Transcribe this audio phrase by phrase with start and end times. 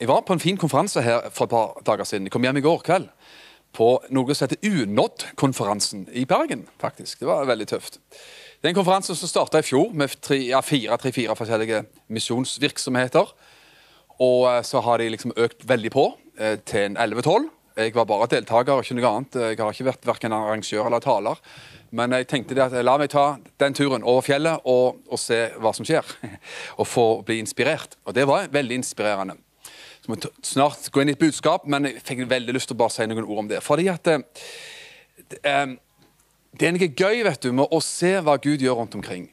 [0.00, 2.24] Jeg var på en fin konferanse her for et par dager siden.
[2.24, 3.12] Jeg kom hjem i går kveld
[3.76, 6.68] på noe som heter Unådd-konferansen i Bergen.
[6.80, 7.20] faktisk.
[7.20, 8.00] Det var veldig tøft.
[8.62, 11.80] Det er en konferanse som starta i fjor med tre, ja, tre-fire forskjellige
[12.14, 13.32] misjonsvirksomheter.
[14.22, 16.04] Og eh, så har de liksom økt veldig på
[16.38, 17.48] eh, til en 11-12.
[17.82, 19.40] Jeg var bare deltaker, ikke noe annet.
[19.42, 21.42] Jeg har ikke vært verken arrangør eller taler.
[21.90, 23.26] Men jeg tenkte det at la meg ta
[23.58, 26.14] den turen over fjellet og, og se hva som skjer.
[26.78, 27.98] Og få bli inspirert.
[28.06, 29.40] Og det var veldig inspirerende.
[30.04, 32.78] Så må jeg snart gå inn i et budskap, men jeg fikk veldig lyst til
[32.78, 33.58] å bare si noen ord om det.
[33.66, 35.80] Fordi at eh,
[36.52, 39.30] det, eh, er noe gøy vet du, med å se hva Gud gjør rundt omkring.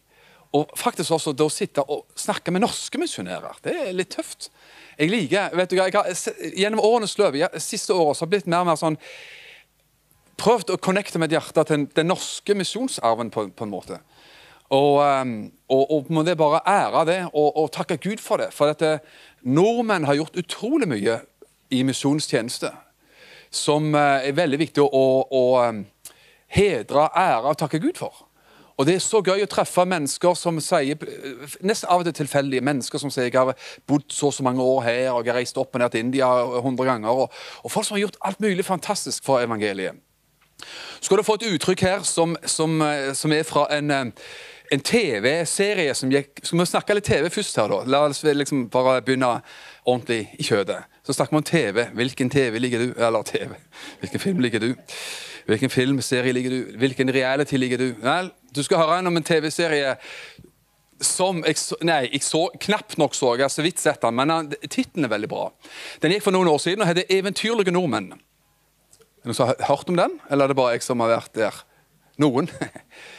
[0.54, 3.60] Og faktisk også det å sitte og snakke med norske misjonærer.
[3.62, 4.50] Det er litt tøft.
[4.98, 6.08] Jeg liker, vet du, jeg har,
[6.58, 8.98] Gjennom årenes løp, siste året, så har det blitt mer og mer sånn
[10.40, 13.98] Prøvd å connecte med hjertet til den norske misjonsarven på, på en måte.
[14.72, 15.34] Og, um,
[15.68, 18.54] og, og må det bare ære det og, og takke Gud for det.
[18.56, 18.94] For at det,
[19.44, 21.18] nordmenn har gjort utrolig mye
[21.76, 22.72] i misjonstjeneste
[23.52, 25.82] som eh, er veldig viktig å, å um,
[26.50, 28.26] hedre, ære og takke Gud for.
[28.80, 31.02] Og Det er så gøy å treffe mennesker som sier
[31.68, 33.52] nesten av og til tilfeldige mennesker som sier jeg har
[33.88, 36.06] bodd så og så mange år her og jeg har reist opp og ned til
[36.06, 36.30] India
[36.62, 37.10] 100 ganger.
[37.10, 40.00] Og, og folk som har gjort alt mulig fantastisk for evangeliet.
[41.00, 42.80] Så skal du få et uttrykk her som, som,
[43.16, 43.92] som er fra en,
[44.72, 47.84] en TV-serie som gikk Skal vi snakke litt TV først her, da?
[47.88, 49.40] La oss liksom bare begynne
[49.86, 50.84] ordentlig i kjødet.
[51.04, 51.88] Så snakker vi om TV.
[52.00, 52.92] Hvilken TV liker du?
[52.96, 53.56] Eller TV.
[54.00, 54.74] Hvilken film liker du?
[55.48, 56.78] Hvilken filmserie liker du?
[56.82, 57.90] Hvilken reality liker du?
[58.04, 59.96] Vel, du skal høre om en TV-serie
[61.00, 63.36] som jeg så, Nei, jeg så knapt nok så.
[63.38, 65.46] Jeg har så vidt sett den, men tittelen er veldig bra.
[66.04, 68.12] Den gikk for noen år siden og heter 'Eventyrlige nordmenn'.
[68.14, 71.10] Er det noen som har hørt om den, eller er det bare jeg som har
[71.10, 71.64] vært der?
[72.18, 72.50] Noen?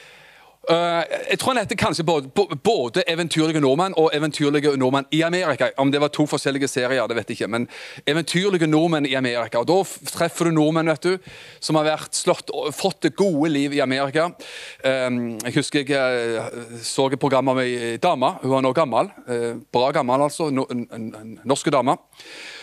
[0.69, 2.29] Eh, jeg tror han heter kanskje både,
[2.65, 5.71] både 'Eventyrlige nordmenn' og 'Eventyrlige nordmenn i Amerika'.
[5.77, 7.49] Om det var to forskjellige serier, det vet jeg ikke.
[7.49, 7.69] Men
[8.07, 9.59] 'Eventyrlige nordmenn i Amerika'.
[9.59, 11.19] Og Da treffer du nordmenn vet du,
[11.61, 14.25] som har vært slått, fått det gode liv i Amerika.
[14.85, 16.45] Um, jeg husker jeg eh,
[16.83, 18.37] så et program om ei dame.
[18.43, 19.11] Hun er nå gammel.
[19.29, 20.51] uh, bra gammel, altså.
[20.51, 20.67] No,
[21.45, 21.97] norske dame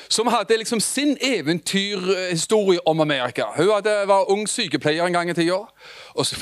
[0.09, 3.45] som hadde liksom sin eventyrhistorie om Amerika.
[3.55, 5.59] Hun hadde, var ung sykepleier en gang i tida.
[6.17, 6.37] Og så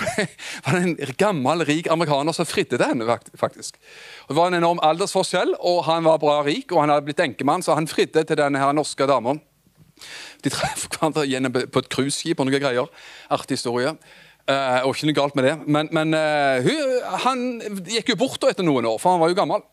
[0.66, 3.18] var det en gammel, rik amerikaner som fridde til henne.
[3.38, 3.80] faktisk.
[4.28, 7.64] Det var en enorm aldersforskjell, og han var bra rik, og han hadde blitt enkemann,
[7.66, 9.36] så han fridde til denne her norske dama.
[10.44, 12.90] De traff hverandre på et cruiseskip og noen greier.
[13.34, 13.96] Artig historie.
[14.46, 15.54] Eh, og ikke noe galt med det.
[15.66, 17.46] Men, men eh, hun, han
[17.90, 19.64] gikk jo bort etter noen år, for han var jo gammel.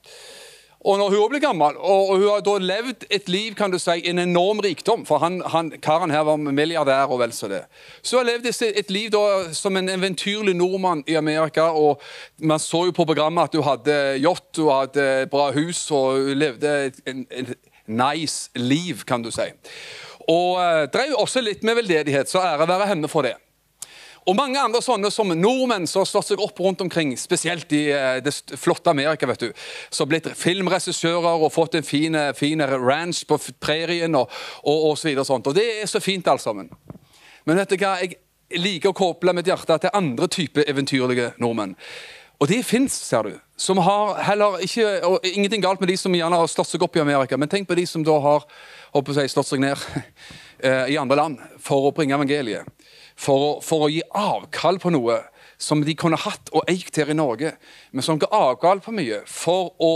[0.82, 3.94] Og når hun ble gammel, og hun har da levd et liv kan du si,
[4.10, 7.62] en enorm rikdom For han, han, karen her var milliardær og vel så det.
[8.02, 11.70] Så hun har levd et liv da som en eventyrlig nordmann i Amerika.
[11.70, 12.02] og
[12.38, 16.38] Man så jo på programmet at hun hadde yacht, hun hadde bra hus og hun
[16.38, 17.54] levde et en, en
[17.86, 19.48] nice liv, kan du si.
[20.30, 23.36] Og eh, drev også litt med veldedighet, så ære være henne for det.
[24.30, 27.88] Og mange andre sånne som nordmenn som har slått seg opp rundt omkring, spesielt i
[27.90, 33.24] eh, det flotte Amerika, vet du, som har blitt filmregissører og fått en fin, ranch
[33.26, 34.30] på prærien og,
[34.62, 35.50] og, og så videre og sånt.
[35.50, 36.70] Og det er så fint alt sammen.
[37.44, 41.74] Men vet du hva, jeg liker å koble mitt hjerte til andre typer eventyrlige nordmenn.
[42.42, 43.34] Og de fins, ser du.
[43.58, 46.96] Som har heller ikke, og Ingenting galt med de som gjerne har slått seg opp
[46.98, 48.46] i Amerika, men tenk på de som da har
[48.92, 49.78] håper jeg, slått seg ned
[50.66, 52.66] eh, i andre land for å bringe evangeliet.
[53.22, 55.20] For for å gi avkall på noe
[55.62, 57.54] som de kunne hatt og eikt her i Norge,
[57.92, 59.92] men som ga avkall på mye for å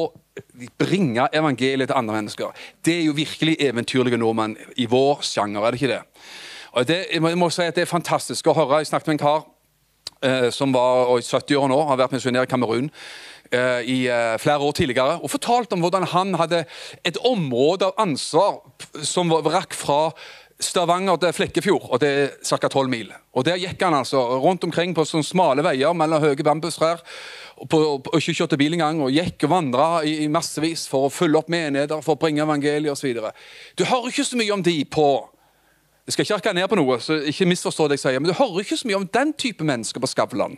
[0.79, 2.67] bringe evangeliet til andre mennesker.
[2.85, 6.03] Det er jo virkelig eventyrlige nordmenn i vår sjanger, er det ikke det?
[6.77, 8.83] Og det, jeg må, si at det er fantastisk å høre.
[8.83, 9.47] Jeg snakket med en kar
[10.21, 12.91] eh, som var i 70 år nå, har vært misjonær i Kamerun
[13.49, 16.67] eh, i eh, flere år tidligere, og fortalte om hvordan han hadde
[17.09, 18.61] et område av ansvar
[19.01, 20.13] som rakk fra
[20.57, 22.69] Stavanger til Flekkefjord, og det er ca.
[22.69, 23.11] 12 mil.
[23.37, 27.03] Og Der gikk han altså rundt omkring på sånne smale veier mellom høye bambustrær.
[27.57, 31.07] Og, på, og ikke kjørte bil engang, og gikk og vandra i, i massevis for
[31.07, 33.21] å følge opp menigheter, for å bringe evangeliet osv.
[33.77, 35.09] Du hører ikke så mye om de på
[36.07, 38.37] Jeg skal ikke rakke ned på noe, så ikke misforstå det jeg sier, men du
[38.39, 40.55] hører ikke så mye om den type mennesker på Skavlan.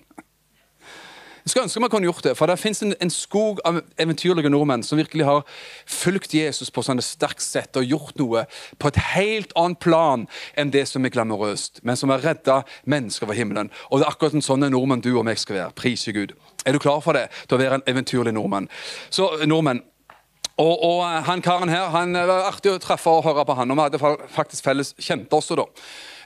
[1.49, 4.85] Skulle ønske man kunne gjort det, for det finnes en, en skog av eventyrlige nordmenn
[4.87, 5.43] som virkelig har
[5.89, 8.45] fulgt Jesus på sånne sterkt sett og gjort noe
[8.79, 10.27] på et helt annet plan
[10.59, 13.73] enn det som er glamorøst, men som har redda mennesker fra himmelen.
[13.91, 15.77] Og det er akkurat en sånn nordmann du og meg skal være.
[15.79, 16.35] Prise Gud.
[16.67, 17.29] Er du klar for det?
[17.47, 18.69] Til å være en eventyrlig nordmann.
[19.11, 19.85] Så nordmenn,
[20.59, 23.55] Og, og eh, han karen her, han eh, var artig å treffe og høre på
[23.55, 25.69] han, og vi hadde faktisk felles kjente også da.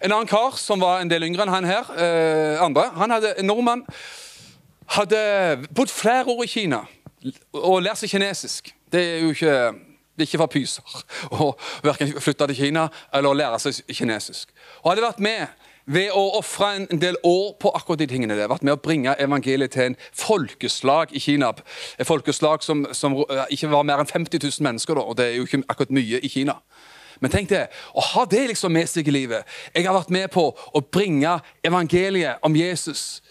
[0.00, 3.34] En annen kar som var en del yngre enn han her, eh, andre, han hadde,
[3.36, 3.84] en nordmann,
[4.96, 5.22] hadde
[5.74, 6.84] bodd flere år i Kina
[7.54, 8.72] og lært seg kinesisk.
[8.92, 9.56] Det er jo ikke,
[10.24, 10.96] ikke for pyser
[11.32, 11.52] å
[11.84, 14.50] verken flytte til Kina eller lære seg kinesisk.
[14.82, 18.36] Og hadde vært med ved å ofre en en del år på akkurat de tingene
[18.38, 18.50] der.
[18.50, 21.52] Vært med å bringe evangeliet til en folkeslag i Kina.
[21.98, 25.26] Et folkeslag som, som eh, ikke var mer enn 50 000 mennesker, da, og det
[25.26, 26.60] er jo ikke akkurat mye i Kina.
[27.22, 29.46] Men tenk det, å ha det liksom med seg i livet.
[29.74, 33.22] Jeg har vært med på å bringe evangeliet om Jesus.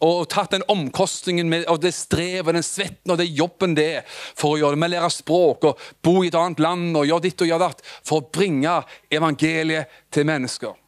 [0.00, 4.06] Og tatt den omkostningen med, og det strevet, den svetten og det jobben det er
[4.08, 4.80] for å gjøre det.
[4.80, 7.66] Med lærer lære språk og bo i et annet land og gjøre ditt og gjøre
[7.66, 7.82] datt.
[8.08, 8.78] For å bringe
[9.12, 10.78] evangeliet til mennesker.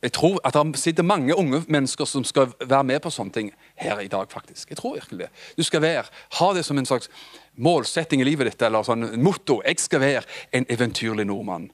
[0.00, 3.50] Jeg tror at det sitter mange unge mennesker som skal være med på sånne ting
[3.76, 4.30] her i dag.
[4.32, 4.70] faktisk.
[4.70, 5.28] Jeg tror virkelig det.
[5.56, 7.08] Du skal være, Ha det som en slags
[7.56, 9.60] målsetting i livet ditt, eller sånn motto.
[9.66, 10.22] Jeg skal være
[10.52, 11.70] en eventyrlig nordmann.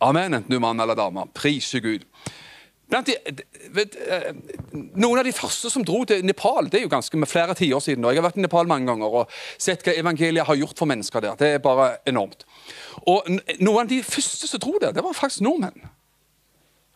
[0.00, 1.24] Amen, enten du er mann eller dame.
[1.34, 2.04] Prise Gud.
[2.92, 3.14] Blant de,
[3.72, 4.34] vet, eh,
[5.00, 7.80] noen av de første som dro til Nepal, det er jo ganske med flere tiår
[7.80, 8.04] siden.
[8.04, 10.90] og Jeg har vært i Nepal mange ganger og sett hva evangeliet har gjort for
[10.90, 11.38] mennesker der.
[11.40, 12.44] Det er bare enormt.
[13.08, 13.24] Og
[13.64, 15.88] Noen av de første som dro der, det var faktisk nordmenn.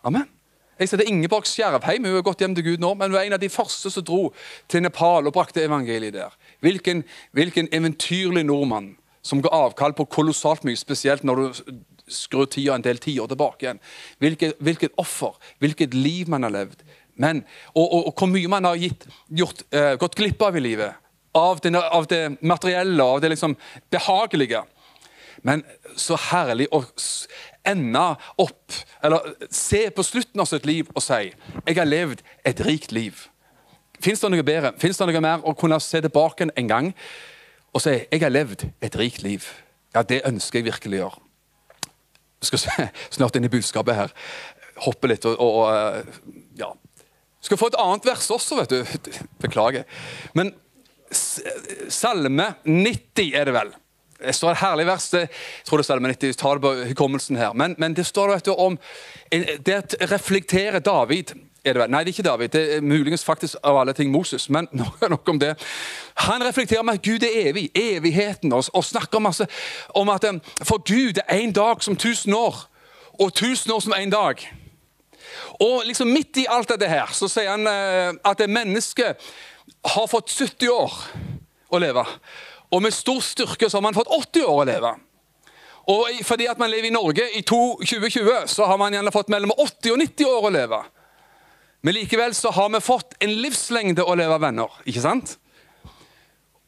[0.04, 0.28] Amen.
[0.76, 3.38] Jeg heter Ingeborg Skjervheim, hun har gått hjem til Gud nå, men hun er en
[3.38, 4.34] av de første som dro
[4.68, 6.36] til Nepal og brakte evangeliet der.
[6.60, 11.62] Hvilken, hvilken eventyrlig nordmann som ga avkall på kolossalt mye, spesielt når du
[12.08, 13.82] skrur tida en del tiår tilbake igjen.
[14.22, 16.84] Hvilket, hvilket offer, hvilket liv man har levd.
[17.16, 17.42] Men,
[17.74, 21.02] og, og, og hvor mye man har gitt, gjort, uh, gått glipp av i livet.
[21.36, 23.56] Av det, av det materielle, av det liksom
[23.92, 24.62] behagelige.
[25.44, 25.62] Men
[26.00, 26.82] så herlig å
[27.66, 28.04] ende
[28.40, 31.32] opp, eller se på slutten av sitt liv og si
[31.66, 33.28] 'Jeg har levd et rikt liv'.
[34.00, 34.72] Fins det noe bedre?
[34.78, 36.94] Fins det noe mer å kunne se tilbake en gang
[37.72, 39.46] og si 'Jeg har levd et rikt liv'?
[39.94, 41.25] Ja, det ønsker jeg virkelig å gjøre.
[42.44, 42.60] Skal
[43.10, 44.12] snart inn i budskapet her.
[44.84, 46.20] Hoppe litt og, og eh,
[46.60, 46.72] ja.
[47.40, 49.10] Skal få et annet vers også, vet du.
[49.44, 49.86] Beklager.
[50.36, 50.52] Men
[51.12, 53.74] Salme 90 er det vel.
[54.16, 55.06] Det står et herlig vers.
[55.12, 55.28] Jeg
[55.68, 56.38] tror det er Salme 90.
[56.40, 57.54] Ta det på hukommelsen her.
[57.54, 58.78] Men, men det står vet du, om
[59.30, 61.34] Det at reflekterer David
[61.66, 61.86] er det?
[61.90, 62.52] Nei, det er ikke David.
[62.54, 64.48] Det er muligens faktisk av alle ting Moses.
[64.50, 65.54] Men nok, nok om det.
[66.26, 67.70] Han reflekterer om at Gud er evig.
[67.74, 68.52] Evigheten.
[68.52, 69.46] Og, og snakker masse
[69.94, 72.66] om at eh, for Gud er én dag som tusen år.
[73.20, 74.42] Og tusen år som én dag.
[75.60, 79.14] Og liksom midt i alt dette her, så sier han eh, at et menneske
[79.86, 80.94] har fått 70 år
[81.72, 82.04] å leve.
[82.70, 84.92] Og med stor styrke så har man fått 80 år å leve.
[85.86, 89.52] Og fordi at man lever i Norge i 2020, så har man gjerne fått mellom
[89.54, 90.80] 80 og 90 år å leve.
[91.84, 94.78] Men likevel så har vi fått en livslengde å leve, venner.
[94.88, 95.36] Ikke sant?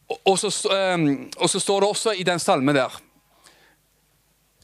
[0.09, 0.97] Og, så, eh,
[1.37, 2.95] og så står det også i den salmen der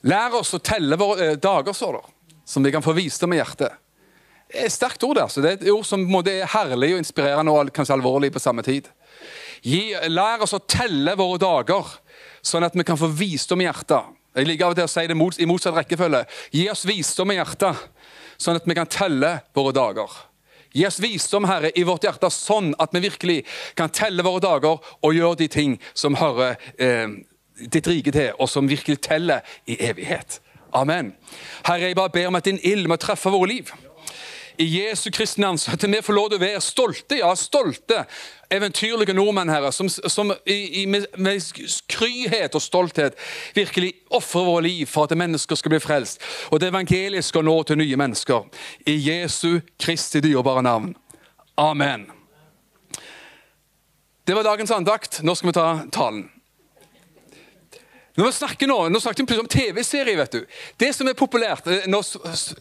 [0.05, 2.03] Lær oss å telle våre eh, dager, står det,
[2.45, 3.73] som vi kan få visdom i hjertet.
[4.45, 5.17] Det er et sterkt ord.
[5.17, 8.43] der, så Det er et ord som er herlig og inspirerende og kanskje alvorlig på
[8.43, 8.91] samme tid.
[9.65, 11.89] Gi, lær oss å telle våre dager,
[12.45, 14.13] sånn at vi kan få visdom i hjertet.
[14.37, 16.25] Jeg liker av og til å si det i motsatt rekkefølge.
[16.53, 17.81] Gi oss visdom i hjertet,
[18.37, 20.11] sånn at vi kan telle våre dager.
[20.75, 23.37] Gi oss visdom, Herre, i vårt hjerte, sånn at vi virkelig
[23.79, 27.15] kan telle våre dager og gjøre de ting som hører eh,
[27.71, 30.41] ditt rike til, og som virkelig teller i evighet.
[30.75, 31.13] Amen.
[31.63, 33.71] Herre, jeg bare ber om at din ild må treffe våre liv.
[34.57, 38.05] I Jesu Kristi navn, så at vi får lov til å være stolte, ja, stolte,
[38.55, 41.43] eventyrlige nordmenn, Herre, som, som i, i, med, med
[41.91, 43.19] kryhet og stolthet
[43.57, 47.57] virkelig ofrer våre liv for at mennesker skal bli frelst, og at evangeliet skal nå
[47.67, 48.47] til nye mennesker.
[48.87, 50.95] I Jesu Kristi dyrebare navn.
[51.59, 52.07] Amen.
[54.25, 55.19] Det var dagens andakt.
[55.23, 56.29] Nå skal vi ta talen.
[58.15, 60.45] Når vi snakker nå, nå snakker vi plutselig om TV-serie, vet du.
[60.79, 61.99] Det som er populært eh, Nå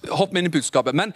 [0.10, 0.98] hopper vi inn i budskapet.
[0.98, 1.14] men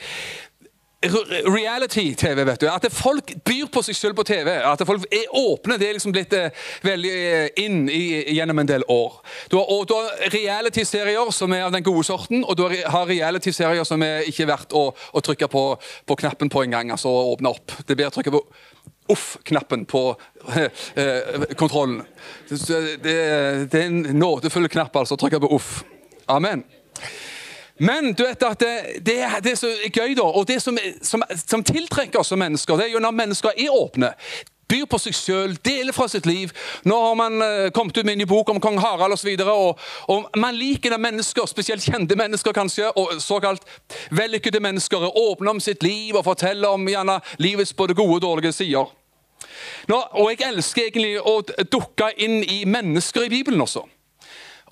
[1.07, 2.67] Reality-TV, vet du.
[2.71, 4.51] At folk byr på seg selv på TV.
[4.65, 5.77] At folk er åpne.
[5.79, 6.53] Det er liksom blitt eh,
[6.85, 8.03] veldig eh, inn i,
[8.37, 9.19] gjennom en del år.
[9.51, 13.05] Du har, og du har reality-serier som er av den gode sorten, og du har,
[13.09, 15.65] reality-serier som er ikke verdt å, å trykke på,
[16.07, 16.91] på knappen på en gang.
[16.95, 17.77] altså å åpne opp.
[17.85, 18.43] Det bedre å trykke på
[19.07, 20.01] Uff-knappen på
[20.59, 22.01] eh, kontrollen.
[22.49, 23.13] Det, det,
[23.71, 25.15] det er en nådefull knapp, altså.
[25.15, 25.77] å Trykke på uff.
[26.27, 26.65] Amen.
[27.79, 30.77] Men du vet at det, det, er- det er så gøy, da, og det som,
[31.01, 34.13] som, som tiltrekker oss som mennesker, det er jo når mennesker er åpne.
[34.67, 36.51] Byr på seg sjøl, deler fra sitt liv.
[36.83, 39.29] Nå har man uh, kommet ut med en ny bok om kong Harald osv.
[39.47, 39.79] Og,
[40.11, 43.63] og man liker når mennesker, spesielt kjente mennesker kanskje, og såkalt
[44.11, 48.25] vellykkede mennesker, er åpne om sitt liv og forteller om gjerne livets både gode og
[48.27, 48.91] dårlige sider.
[49.87, 51.37] Nå, og jeg elsker egentlig å
[51.71, 53.85] dukke inn i mennesker i Bibelen også.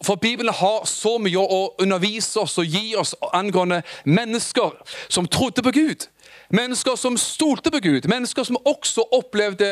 [0.04, 4.76] For Bibelen har så mye å undervise oss og gi oss angående mennesker
[5.08, 6.08] som trodde på Gud.
[6.50, 9.70] Mennesker som stolte på Gud, mennesker som også opplevde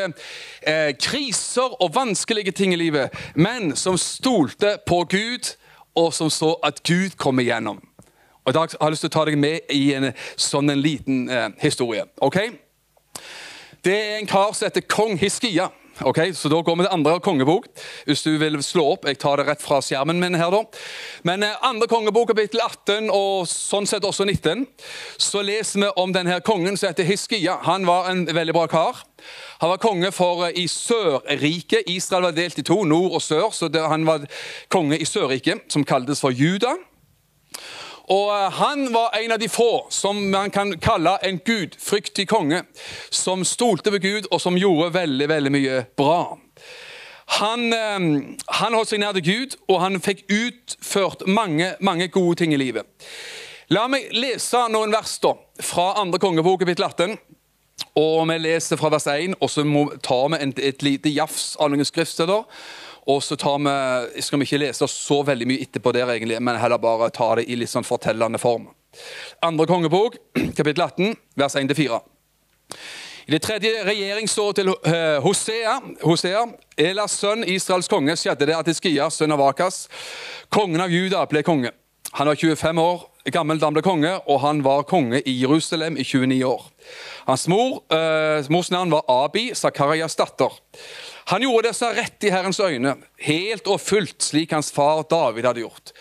[0.66, 5.54] eh, kriser og vanskelige ting i livet, men som stolte på Gud,
[5.94, 7.78] og som så at Gud kom igjennom.
[8.44, 10.82] Og I dag har jeg lyst til å ta deg med i en sånn en
[10.82, 12.08] liten eh, historie.
[12.16, 12.40] ok?
[13.84, 15.68] Det er en kar som heter kong Hiskia.
[16.02, 17.66] Ok, så Da går vi til andre kongebok.
[18.06, 19.06] Hvis du vil slå opp.
[19.06, 20.34] Jeg tar det rett fra skjermen min.
[20.34, 20.64] her da.
[21.22, 24.66] Men eh, andre kongebok, kapittel 18 og sånn sett også 19,
[25.18, 27.60] så leser vi om denne kongen som heter Hiskia.
[27.62, 29.04] Han var en veldig bra kar.
[29.60, 31.86] Han var konge for eh, i Sørriket.
[31.86, 33.50] Israel var delt i to, nord og sør.
[33.52, 34.26] så Han var
[34.68, 36.74] konge i Sørriket, som kaltes for Juda.
[38.12, 42.64] Og eh, Han var en av de få som man kan kalle en gudfryktig konge.
[43.10, 46.38] Som stolte på Gud, og som gjorde veldig veldig mye bra.
[47.40, 52.42] Han, eh, han holdt seg nær til Gud, og han fikk utført mange, mange gode
[52.42, 52.84] ting i livet.
[53.72, 55.32] La meg lese noen vers da,
[55.64, 57.16] fra andre kongebok, kapittel 18.
[57.98, 59.64] Og Vi leser fra vers 1, og så
[60.02, 62.44] tar vi et lite jafs av noen skriftsteder.
[63.06, 66.58] Og så tar vi, skal vi ikke lese så veldig mye etterpå der, egentlig, men
[66.60, 68.70] heller bare ta det i litt sånn fortellende form.
[69.44, 70.16] Andre kongebok,
[70.58, 72.00] kapittel 18, vers 1-4.
[73.24, 76.44] I det tredje regjeringsåret til eh, Hosea, Hosea,
[76.76, 79.86] Elas sønn, Israels konge, skjedde det at Iskia, sønn av Akas,
[80.52, 81.72] kongen av Juda, ble konge.
[82.14, 85.96] Han var 25 år gammel da han ble konge, og han var konge i Jerusalem
[85.96, 86.66] i 29 år.
[87.24, 90.52] Hans mor, eh, mors navn var Abi, Zakarias datter.
[91.32, 95.04] Han gjorde det som var rett i Herrens øyne, helt og fullt slik hans far
[95.10, 95.92] David hadde gjort.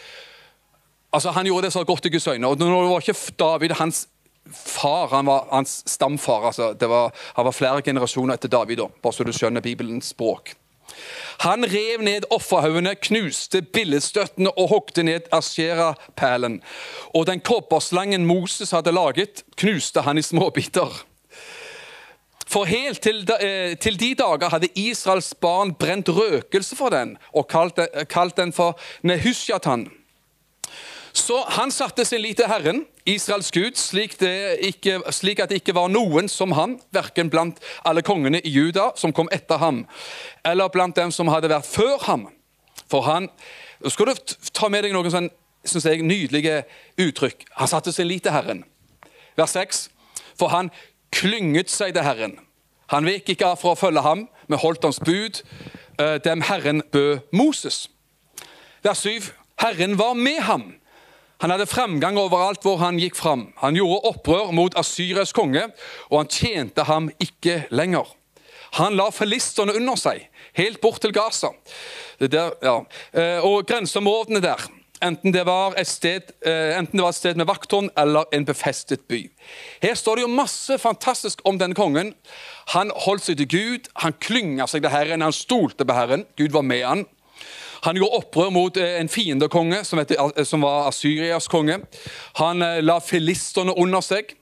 [1.13, 2.47] Altså, Han gjorde det som var godt i Guds øyne.
[2.47, 4.07] og nå var ikke David hans
[4.51, 6.45] far, han var hans stamfar.
[6.45, 10.55] altså var, Han var flere generasjoner etter David, da, bare så du skjønner Bibelens språk.
[11.37, 16.61] Han rev ned offerhaugene, knuste billedstøttene og hogde ned Aschera-perlen.
[17.13, 21.03] Og den kobberslangen Moses hadde laget, knuste han i småbiter.
[22.53, 27.47] For helt til, eh, til, de dager hadde Israels barn brent røkelse for den og
[27.49, 27.79] kalt,
[28.09, 29.87] kalt den for Nehushatan.
[31.13, 35.75] Så han satte sin lit til Herren, Israels Gud, slik, ikke, slik, at det ikke
[35.77, 39.83] var noen som han, verken blant alle kongene i Juda som kom etter ham,
[40.45, 42.27] eller blant dem som hadde vært før ham.
[42.89, 43.29] For han
[43.89, 45.29] skal du ta med deg noen sånn,
[45.65, 46.63] synes jeg, nydelige
[47.01, 47.45] uttrykk.
[47.61, 48.63] Han satte sin lit til Herren.
[49.37, 49.87] Vers 6.
[50.37, 50.71] For han
[51.13, 52.37] klynget seg til Herren.
[52.91, 55.41] Han vek ikke av for å følge ham, men holdt hans bud,
[55.99, 57.87] eh, dem Herren bød Moses.
[58.83, 59.31] Vers 7.
[59.61, 60.73] Herren var med ham.
[61.41, 63.53] Han hadde fremgang overalt hvor han gikk fram.
[63.59, 65.63] Han gjorde opprør mot Asyrias konge,
[66.09, 68.07] og han tjente ham ikke lenger.
[68.79, 70.23] Han la filistene under seg,
[70.57, 71.51] helt bort til Gaza.
[72.19, 72.77] Der, ja.
[73.13, 74.63] Eh, og grenseområdene der
[75.03, 78.45] enten det var et sted, eh, enten det var et sted med vakttårn eller en
[78.45, 79.25] befestet by.
[79.83, 82.13] Her står det jo masse fantastisk om denne kongen.
[82.73, 86.25] Han holdt seg til Gud, han klynga seg til Herren, han stolte på Herren.
[86.39, 87.05] Gud var med han.
[87.83, 91.81] Han gjorde opprør mot eh, en fiendekonge som, eh, som var Asyrias konge.
[92.39, 94.37] Han la filistene under seg.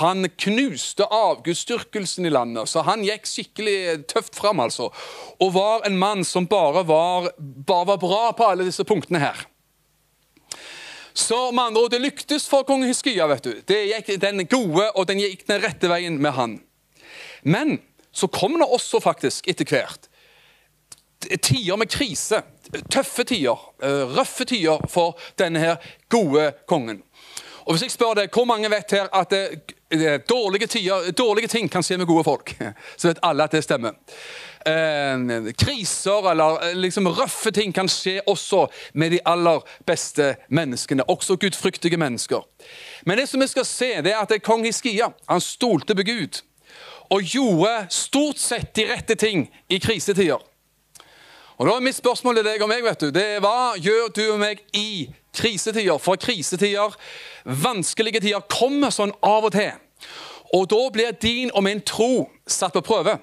[0.00, 4.60] Han knuste avgudsdyrkelsen i landet, så han gikk skikkelig tøft fram.
[4.60, 4.88] altså.
[5.38, 9.46] Og var en mann som bare var, bare var bra på alle disse punktene her.
[11.14, 13.26] Så med andre ord, det lyktes for kong Hiskia.
[13.26, 13.52] vet du.
[13.66, 16.60] Det gikk den gode, og den gikk den rette veien med han.
[17.42, 17.80] Men
[18.12, 20.08] så kom det også faktisk etter hvert
[21.42, 22.42] tider med krise.
[22.90, 25.76] Tøffe tider, eh, røffe tider for denne her
[26.08, 27.02] gode kongen.
[27.64, 31.46] Og hvis jeg spør deg, Hvor mange vet her at det, det, dårlige, tider, dårlige
[31.46, 32.56] ting kan skje med gode folk?
[32.96, 33.92] Så vet alle at det stemmer
[34.66, 41.06] eh, kriser eller eh, liksom røffe ting kan skje også med de aller beste menneskene.
[41.08, 42.42] Også gudfryktige mennesker.
[43.06, 46.42] Men det som vi skal se, det er at kong Hiskia han stolte på Gud
[47.12, 50.40] og gjorde stort sett de rette ting i krisetider.
[51.60, 54.08] Og da er Mitt spørsmål til deg og meg vet du, det er hva gjør
[54.16, 56.00] du og meg i krisetider?
[56.00, 56.96] For krisetider,
[57.44, 59.74] vanskelige tider, kommer sånn av og til.
[60.56, 63.18] Og da blir din og min tro satt på prøve.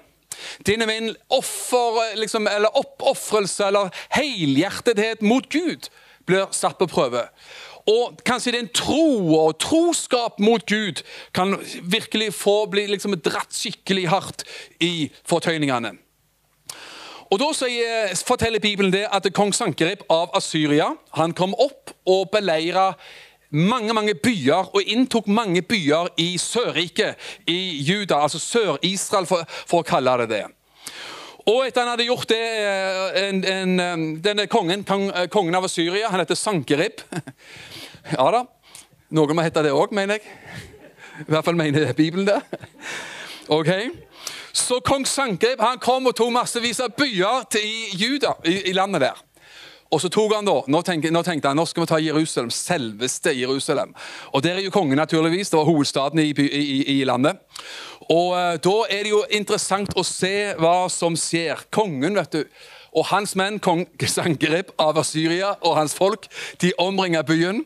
[0.66, 5.90] Din og min offer, liksom, eller oppofrelse eller helhjertethet mot Gud
[6.26, 7.24] blir satt på prøve.
[7.90, 11.02] Og kanskje den tro og troskap mot Gud
[11.34, 14.44] kan virkelig få bli liksom dratt skikkelig hardt
[14.84, 15.96] i fortøyningene.
[17.30, 22.26] Og Da sier, forteller Bibelen det at kong Sankerib av Asyria han kom opp og
[22.32, 22.90] beleira
[23.50, 27.18] mange mange byer og inntok mange byer i Sørriket,
[27.50, 30.44] i Juda, altså Sør-Israel, for, for, å kalle det det.
[31.50, 34.84] Og etter han hadde gjort det, eh, en, en, eh, denne kongen,
[35.32, 37.04] kongen av Syria, han heter Sankerib.
[38.10, 38.46] Ja da.
[39.12, 40.30] Noen må hete det òg, mener jeg.
[41.20, 42.38] I hvert fall mener Bibelen det.
[43.50, 43.68] Ok.
[44.54, 48.74] Så kong Sankerib han kom og tok massevis av byer til, i Juda, i, i
[48.76, 49.20] landet der.
[49.90, 52.50] Og så tok han da, nå tenkte, nå tenkte, han nå skal vi ta Jerusalem,
[52.54, 53.94] selveste Jerusalem.
[54.32, 55.50] Og Der er jo kongen, naturligvis.
[55.50, 57.40] Det var hovedstaden i, i, i landet.
[58.06, 61.66] Og uh, Da er det jo interessant å se hva som skjer.
[61.74, 62.44] Kongen, vet du
[62.96, 66.26] og hans menn, kong Sankerib av Syria og hans folk,
[66.62, 67.62] de omringa byen.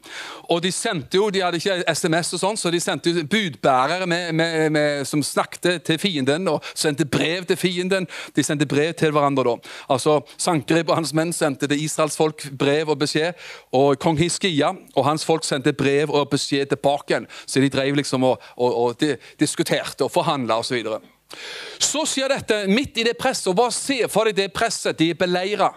[0.53, 4.09] Og de sendte jo, de hadde ikke SMS, og sånn, så de sendte jo budbærere
[4.11, 8.09] med, med, med, som snakket til fienden og sendte brev til fienden.
[8.37, 9.45] De sendte brev til hverandre.
[9.55, 9.75] da.
[9.97, 13.41] Altså, Sankerib og hans menn sendte til Israels folk brev og beskjed.
[13.75, 17.31] Og kong Hiskia og hans folk sendte brev og beskjed tilbake igjen.
[17.47, 20.85] Så de drev liksom og, og, og de, diskuterte og forhandla osv.
[21.79, 23.51] Så skjer dette midt i det presset.
[23.53, 24.99] og Bare se for deg det presset.
[24.99, 25.73] De er beleira.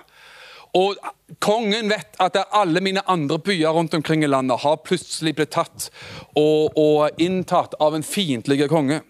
[0.77, 0.97] Og
[1.43, 5.89] kongen vet at alle mine andre byer rundt omkring i landet har plutselig blitt tatt
[6.35, 9.01] og, og inntatt av en fiendtlig konge.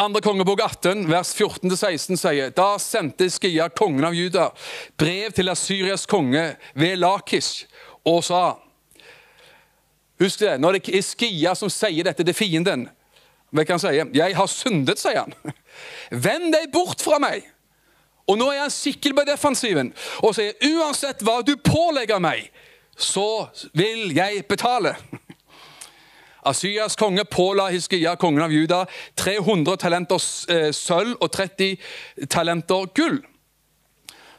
[0.00, 4.48] Andre kongebok 18, vers 14-16 sier Da sendte Skia, kongen av Juda,
[4.98, 7.68] brev til Assyrias konge ved Lakish
[8.04, 8.42] og sa
[10.22, 12.88] Husk det, når det er Skia som sier dette til fienden,
[13.62, 13.86] hva han si?
[13.86, 15.34] 'Jeg har syndet', sier han.
[16.10, 17.44] 'Vend deg bort fra meg'.
[18.26, 19.92] Og nå er han sikker på defensiven
[20.22, 22.50] og sier 'Uansett hva du pålegger meg,
[22.96, 24.96] så vil jeg betale'.
[26.44, 30.20] Asyas konge påla Hiskia, kongen av Juda, 300 talenter
[30.52, 31.76] eh, sølv og 30
[32.28, 33.22] talenter gull.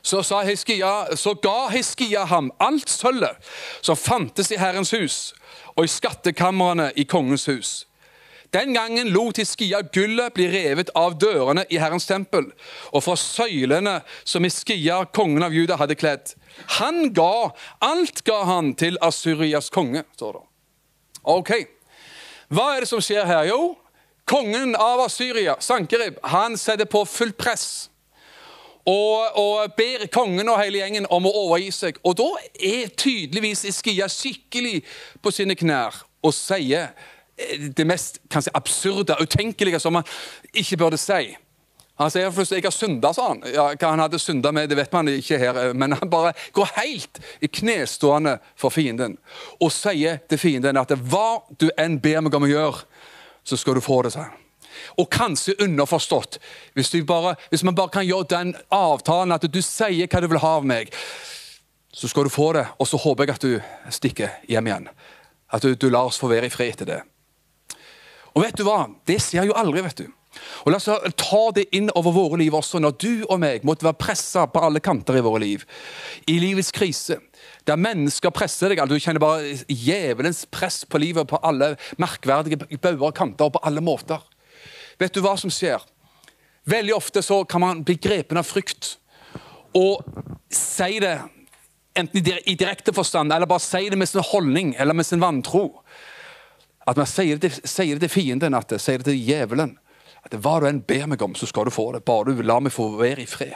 [0.05, 3.41] Så, Hiskia, så ga Hiskia ham alt sølvet
[3.81, 5.33] som fantes i Herrens hus,
[5.73, 7.71] og i skattekamrene i kongens hus.
[8.55, 12.45] Den gangen lot Hiskia gullet bli revet av dørene i Herrens tempel
[12.95, 16.31] og fra søylene som Hiskia, kongen av Juda, hadde kledd.
[16.77, 17.51] Han ga,
[17.83, 20.45] alt ga han til Assyrias konge, står det.
[21.35, 21.51] Ok,
[22.53, 23.47] Hva er det som skjer her?
[23.49, 23.73] Jo,
[24.29, 27.67] kongen av Assyria, Sankerib, han setter på fullt press.
[28.85, 31.99] Og, og, ber kongen og hele gjengen om å overgi seg.
[32.05, 34.83] Og Da er tydeligvis Iskia skikkelig
[35.25, 36.93] på sine knær og sier
[37.75, 40.07] det mest kanskje absurde, utenkelige som man
[40.53, 41.35] ikke burde si.
[41.99, 43.41] Han sier først jeg har synda, sa han.
[43.47, 46.73] Ja, hva han hadde synda med, det vet man ikke her, men han bare går
[46.75, 49.15] helt i knestående for fienden
[49.63, 52.83] og sier til fienden at hva du enn ber meg om å gjøre,
[53.47, 54.11] så skal du få det.
[54.11, 54.27] sa
[54.99, 56.39] Og kanskje underforstått,
[56.75, 60.43] hvis, bare, hvis man bare kan gjøre den avtalen at du sier hva du vil
[60.43, 60.91] ha av meg,
[61.95, 64.89] så skal du få det, og så håper jeg at du stikker hjem igjen.
[65.47, 67.03] At du, du lar oss få være i fred etter det.
[68.35, 68.85] Og vet du hva?
[69.07, 69.83] Det skjer jo aldri.
[69.85, 70.07] vet du.
[70.65, 73.87] Og La oss ta det inn over våre liv også, når du og meg måtte
[73.87, 75.63] være pressa på alle kanter i våre liv.
[76.27, 77.19] I livets krise,
[77.67, 78.83] der mennesker presser deg.
[78.89, 83.63] Du kjenner bare djevelens press på livet på alle merkverdige bauger og kanter og på
[83.67, 84.19] alle måter.
[84.99, 85.79] Vet du hva som skjer?
[86.67, 88.95] Veldig ofte så kan man bli grepen av frykt
[89.75, 90.01] og
[90.49, 91.17] si det
[91.95, 95.67] enten i direkte forstand eller bare si det med sin holdning eller med sin vantro.
[96.85, 99.77] At man sier det, sier til fienden, at sier det til djevelen.
[100.25, 102.05] At hva du enn ber meg om, så skal du få det.
[102.05, 103.55] Bare du lar meg få være i fred.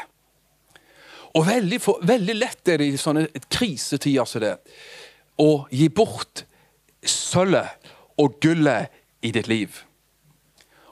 [1.37, 4.55] Og veldig, for, veldig lett er det i sånne krisetider som det
[5.39, 6.43] å gi bort
[7.05, 8.89] sølvet og gullet
[9.23, 9.77] i ditt liv.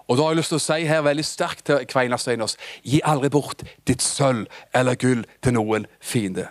[0.08, 3.02] Og da har jeg lyst til å si her veldig sterkt til Kveinar Steinås gi
[3.04, 4.46] aldri bort ditt sølv
[4.78, 6.48] eller gull til noen fiende.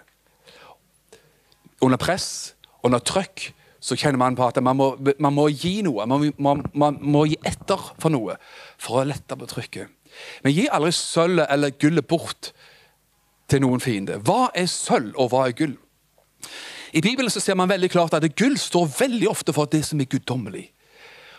[1.80, 3.50] Under press, under trøkk,
[3.86, 4.88] så kjenner man på at man må,
[5.22, 6.06] man må gi noe.
[6.10, 8.34] Man, man, man, må gi etter for noe
[8.82, 9.92] for å lette på trykket.
[10.42, 12.50] Men gi aldri sølvet eller gullet bort
[13.46, 14.18] til noen fiende.
[14.26, 15.76] Hva er sølv, og hva er gull?
[16.96, 20.00] I Bibelen så ser man veldig klart at gull står veldig ofte for det som
[20.02, 20.66] er guddommelig.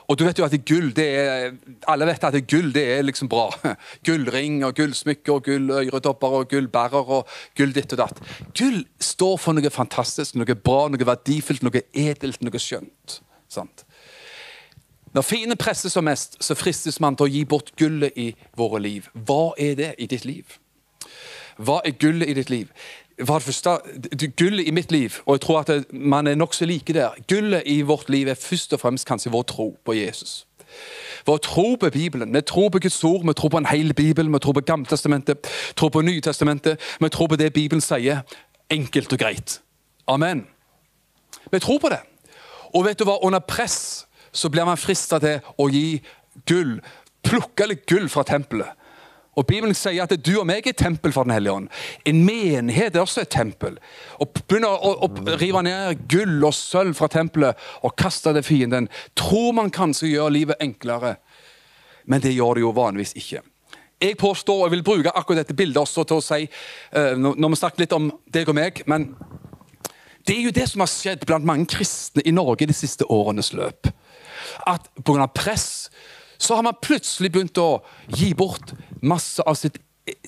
[0.07, 1.55] Og du vet jo at gull, det er,
[1.91, 3.49] Alle vet at gull det er liksom bra.
[4.07, 8.21] Gullring og gullsmykker og gulløretopper og gullbærer og gull ditt og datt.
[8.55, 13.19] Gull står for noe fantastisk, noe bra, noe verdifullt, noe edelt, noe skjønt.
[13.51, 13.83] Sant?
[15.15, 18.79] Når fienden presser som mest, så fristes man til å gi bort gullet i våre
[18.83, 19.07] liv.
[19.27, 20.59] Hva er det i ditt liv?
[21.57, 22.71] Hva er gullet i ditt liv?
[23.25, 23.69] For det første,
[24.37, 27.81] Gullet i mitt liv, og jeg tror at man er nokså like der Gullet i
[27.81, 30.47] vårt liv er først og fremst kanskje vår tro på Jesus.
[31.25, 32.33] Vår tro på Bibelen.
[32.33, 35.37] Vi tror på Guds ord, vi tror på en hel bibel, vi tror på Gammeltestamentet,
[35.75, 36.79] tror på Nytestamentet.
[36.99, 38.21] Vi tror på det Bibelen sier.
[38.69, 39.61] Enkelt og greit.
[40.07, 40.47] Amen.
[41.51, 41.99] Vi tror på det.
[42.73, 46.01] Og vet du hva, under press så blir man frista til å gi
[46.45, 46.77] gull.
[47.23, 48.77] Plukke litt gull fra tempelet
[49.37, 51.67] Og Bibelen sier at du og meg er tempel for Den hellige ånd.
[52.09, 53.77] En menighet er også et tempel.
[54.19, 58.45] Og begynner å, å, å rive ned gull og sølv fra tempelet og kaste det
[58.47, 61.17] fienden, tror man kanskje gjør livet enklere,
[62.07, 63.43] men det gjør det jo vanligvis ikke.
[64.01, 66.45] Jeg påstår, og vil bruke akkurat dette bildet også til å si,
[66.93, 69.09] uh, når vi snakket litt om deg og meg men
[70.27, 73.53] det er jo det som har skjedd blant mange kristne i Norge de siste årenes
[73.55, 73.87] løp.
[74.67, 75.27] At pga.
[75.31, 75.87] press
[76.37, 77.79] så har man plutselig begynt å
[78.11, 79.79] gi bort masse av sitt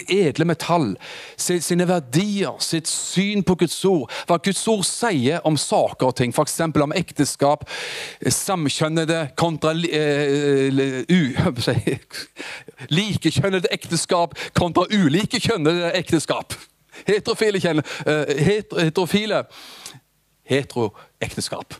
[0.09, 0.93] edle metall,
[1.39, 4.11] sine verdier, sitt syn på Guds ord.
[4.27, 6.59] Hva Guds ord sier om saker og ting, f.eks.
[6.67, 7.65] om ekteskap,
[8.19, 11.73] samkjønnede kontra uh, uh,
[12.99, 16.57] Likekjønnede ekteskap kontra ulikekjønnede ekteskap.
[17.07, 19.45] Heterofile, uh, heterofile
[20.49, 21.77] heteroekteskap.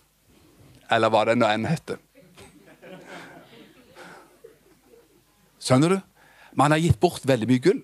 [0.90, 2.00] Eller hva det nå enn heter.
[5.60, 6.09] Skjønner du?
[6.58, 7.82] Man har gitt bort veldig mye gull.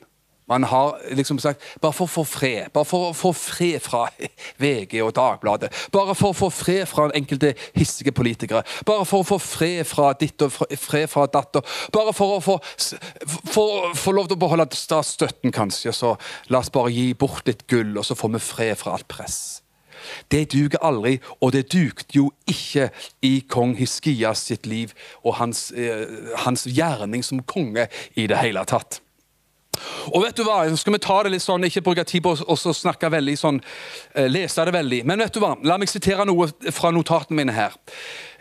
[0.48, 2.70] Man har liksom sagt bare for å få fred.
[2.74, 4.04] Bare for å få fred fra
[4.62, 5.72] VG og Dagbladet.
[5.94, 8.62] Bare for å få fred fra enkelte hissige politikere.
[8.86, 11.66] Bare for å få fred fra ditt og fred fra datter.
[11.94, 15.96] Bare for å få, lov til å beholde statsstøtten, kanskje.
[15.96, 16.14] Så
[16.54, 19.65] la oss bare gi bort litt gull, og så får vi fred fra alt press.
[20.32, 22.90] Det duger aldri, og det dukte jo ikke
[23.26, 26.06] i kong Hiskias sitt liv og hans, eh,
[26.46, 29.02] hans gjerning som konge i det hele tatt.
[30.14, 32.36] Og vet du hva, så skal vi ta det litt sånn, Ikke bruke tid på
[32.36, 33.62] å snakke veldig sånn,
[34.14, 35.02] eh, lese det veldig.
[35.06, 37.76] Men vet du hva, la meg sitere noe fra notatene mine her.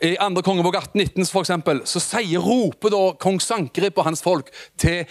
[0.03, 0.43] I 2.
[0.43, 5.05] kongebok 1819 for eksempel, så sier, roper da kong Sankerib og hans folk til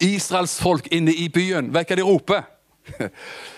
[0.00, 1.72] Israels folk inne i byen.
[1.74, 2.42] Vet du hva de roper?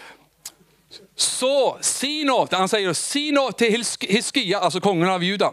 [1.20, 3.74] Så si nå han sier, si nå til
[4.08, 5.50] Hiskia, altså kongen av Juda.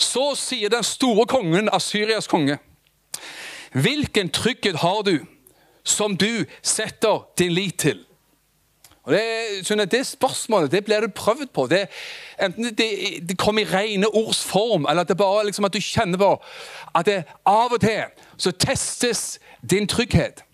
[0.00, 2.56] Så sier den store kongen, Asyrias konge.
[3.72, 5.18] Hvilken trygghet har du
[5.84, 8.00] som du setter din lit til?
[9.02, 11.66] Og det, det spørsmålet det blir du prøvd på.
[11.66, 11.88] Det,
[12.40, 12.88] enten det,
[13.28, 16.36] det kommer i rene ords form, eller at det bare liksom at du kjenner på
[16.94, 18.04] at det, av og til
[18.36, 20.44] så testes din trygghet.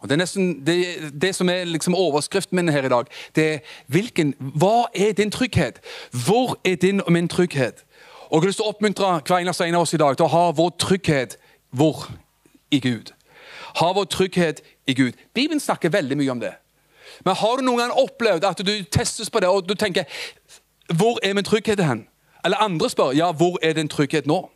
[0.00, 0.76] Og Det er nesten det,
[1.22, 3.04] det som er liksom overskriften min her i dag.
[3.36, 5.80] Det er hvilken, Hva er din trygghet?
[6.24, 7.84] Hvor er din og min trygghet?
[8.30, 10.24] Og Jeg har lyst til å oppmuntre hver eneste en av oss i dag til
[10.24, 11.36] å ha vår trygghet
[11.70, 12.08] hvor?
[12.70, 13.12] I Gud.
[13.76, 15.12] Ha vår trygghet i Gud.
[15.34, 16.52] Bibelen snakker veldig mye om det.
[17.24, 20.04] Men har du noen gang opplevd at du testes på det, og du tenker
[20.88, 22.06] Hvor er min trygghet hen?
[22.44, 24.50] Eller andre spør ja, hvor er din trygghet nå?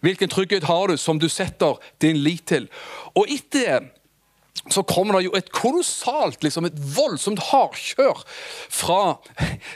[0.00, 2.68] Hvilken trygghet har du som du setter din lit til?
[3.14, 3.95] Og etter det
[4.72, 8.22] så kommer det jo et kolossalt, liksom et voldsomt hardkjør
[8.72, 9.00] fra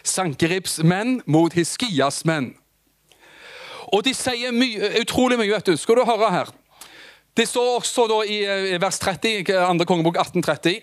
[0.03, 2.53] Sankeribs menn mot Hiskias menn.
[3.91, 5.77] Og de sier mye, utrolig mye, vet du.
[5.79, 6.51] Skal du høre her.
[7.37, 8.41] Det står også da i
[8.83, 10.83] vers 30, andre kongebok 1830.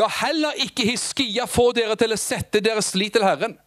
[0.00, 3.58] La heller ikke Hiskia få dere til å sette deres lit til Herren.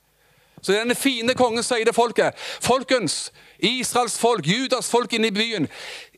[0.66, 2.34] Så denne fine kongen sier det folket.
[2.64, 3.30] Folkens,
[3.62, 5.68] Israels folk, Judas folk inne i byen.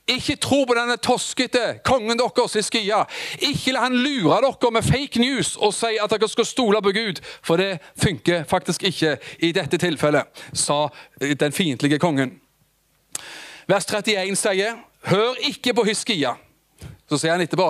[0.07, 3.01] Ikke tro på denne toskete kongen deres i skia.
[3.43, 6.93] Ikke la han lure dere med fake news og si at dere skal stole på
[6.95, 10.87] Gud, for det funker faktisk ikke i dette tilfellet, sa
[11.19, 12.37] den fiendtlige kongen.
[13.67, 14.77] Vers 31 sier,
[15.11, 16.37] hør ikke på Hyskia.
[17.07, 17.67] Så sier han etterpå,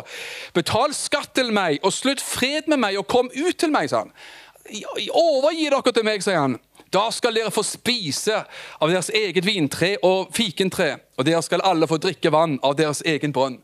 [0.54, 4.06] betal skatt til meg og slutt fred med meg og kom ut til meg, sa
[4.06, 4.13] han.
[5.13, 6.58] Overgi dere til meg, sier han.
[6.93, 8.39] Da skal dere få spise
[8.80, 13.04] av deres eget vintre og fikentre, og dere skal alle få drikke vann av deres
[13.06, 13.60] egen brønn.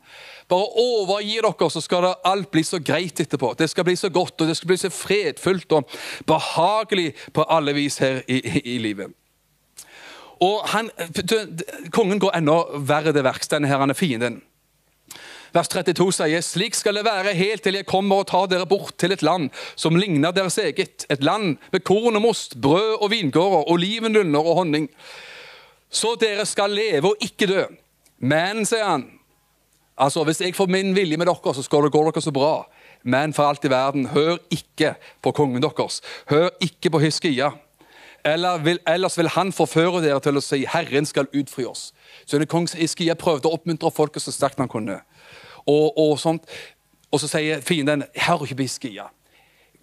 [0.48, 3.54] Bare overgi dere, så skal det alt bli så greit etterpå.
[3.58, 7.72] Det skal bli så godt, og det skal bli så fredfullt og behagelig på alle
[7.76, 9.14] vis her i, i, i livet.
[10.44, 10.90] Og han,
[11.94, 14.42] Kongen går enda verre til verks, denne her, han er fienden.
[15.54, 18.96] Vers 32 sier slik skal det være helt til jeg kommer og tar dere bort
[18.98, 21.06] til et land som ligner deres eget.
[21.06, 24.88] Et land med korn og most, brød og vingårder, olivenlunder og honning.
[25.90, 27.62] Så dere skal leve og ikke dø.
[28.18, 29.06] Men, sier han,
[29.94, 32.64] altså hvis jeg får min vilje med dere, så skal det gå dere så bra.
[33.04, 36.00] Men for alt i verden, hør ikke på kongen deres.
[36.32, 37.52] Hør ikke på Hiskia.
[38.24, 41.92] Eller vil, ellers vil han forføre dere til å si 'Herren skal utfri oss'.
[42.26, 45.02] Så kong Hiskia prøvde å oppmuntre folket så sterkt han kunne
[45.66, 46.48] og, og sånt.
[47.12, 49.10] Og så sier fienden hør ikke på Hiskia.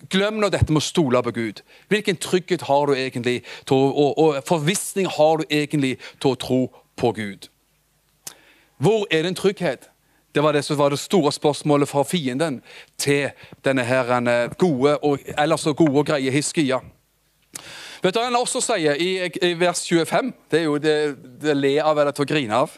[0.09, 1.61] Glem nå dette med å stole på Gud.
[1.91, 6.61] Hvilken trygghet har du egentlig og, og forvissning har du egentlig til å tro
[6.97, 7.47] på Gud?
[8.81, 9.91] Hvor er din trygghet?
[10.35, 12.61] Det var det som var det store spørsmålet fra fienden
[12.97, 13.29] til
[13.65, 16.79] denne her gode og, ellers så gode og greie Hiskia.
[18.01, 20.31] Vet du hva han også sier i, i, vers 25?
[20.49, 20.95] Det er jo det,
[21.41, 22.73] det le av eller til å grine av.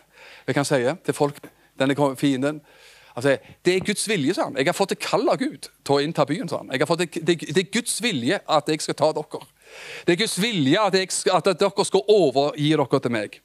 [0.47, 1.37] Jeg kan si til folk,
[1.79, 2.59] denne fienden
[3.15, 4.57] Altså, Det er Guds vilje, sa han.
[4.57, 6.49] Jeg har fått et kall av Gud til å innta byen.
[6.49, 6.87] sa han.
[6.87, 9.45] Fått det, det er Guds vilje at jeg skal ta dere.
[10.05, 13.41] Det er Guds vilje at, jeg, at dere skal overgi dere til meg.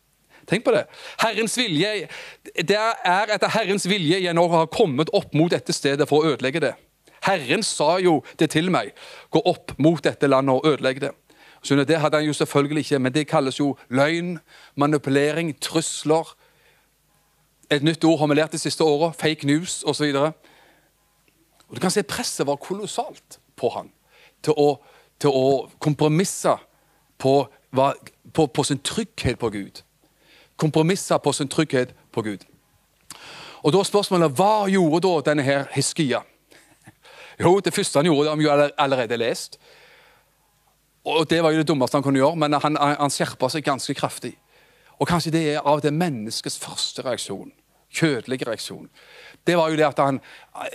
[0.49, 0.87] Tenk på det.
[1.21, 2.09] Herrens vilje,
[2.57, 6.33] Det er etter Herrens vilje jeg nå har kommet opp mot dette stedet for å
[6.33, 6.75] ødelegge det.
[7.27, 8.95] Herren sa jo det til meg.
[9.31, 11.13] Gå opp mot dette landet og ødelegge det.
[11.63, 14.39] Så det hadde han jo selvfølgelig ikke, men det kalles jo løgn,
[14.77, 16.35] manipulering, trusler.
[17.71, 19.13] Et nytt ord har vi lært de siste åra.
[19.13, 20.13] Fake news osv.
[21.69, 23.91] Du kan se presset var kolossalt på han
[24.43, 24.69] til å,
[25.21, 25.49] til å
[25.83, 26.55] kompromisse
[27.19, 27.35] på,
[27.75, 29.83] på, på sin trygghet på Gud
[30.59, 32.43] Kompromisse på sin trygghet på Gud.
[33.63, 36.25] Og da spørsmålet, Hva gjorde da denne her Hiskia?
[37.39, 39.59] Jo, Det første han gjorde, det har vi jo allerede lest.
[41.05, 43.95] Og Det var jo det dummeste han kunne gjøre, men han, han skjerpa seg ganske
[43.95, 44.35] kraftig.
[44.99, 47.53] Og Kanskje det er av det menneskets første reaksjon.
[47.95, 48.89] Kjødelige reaksjon
[49.49, 50.21] det var jo det at han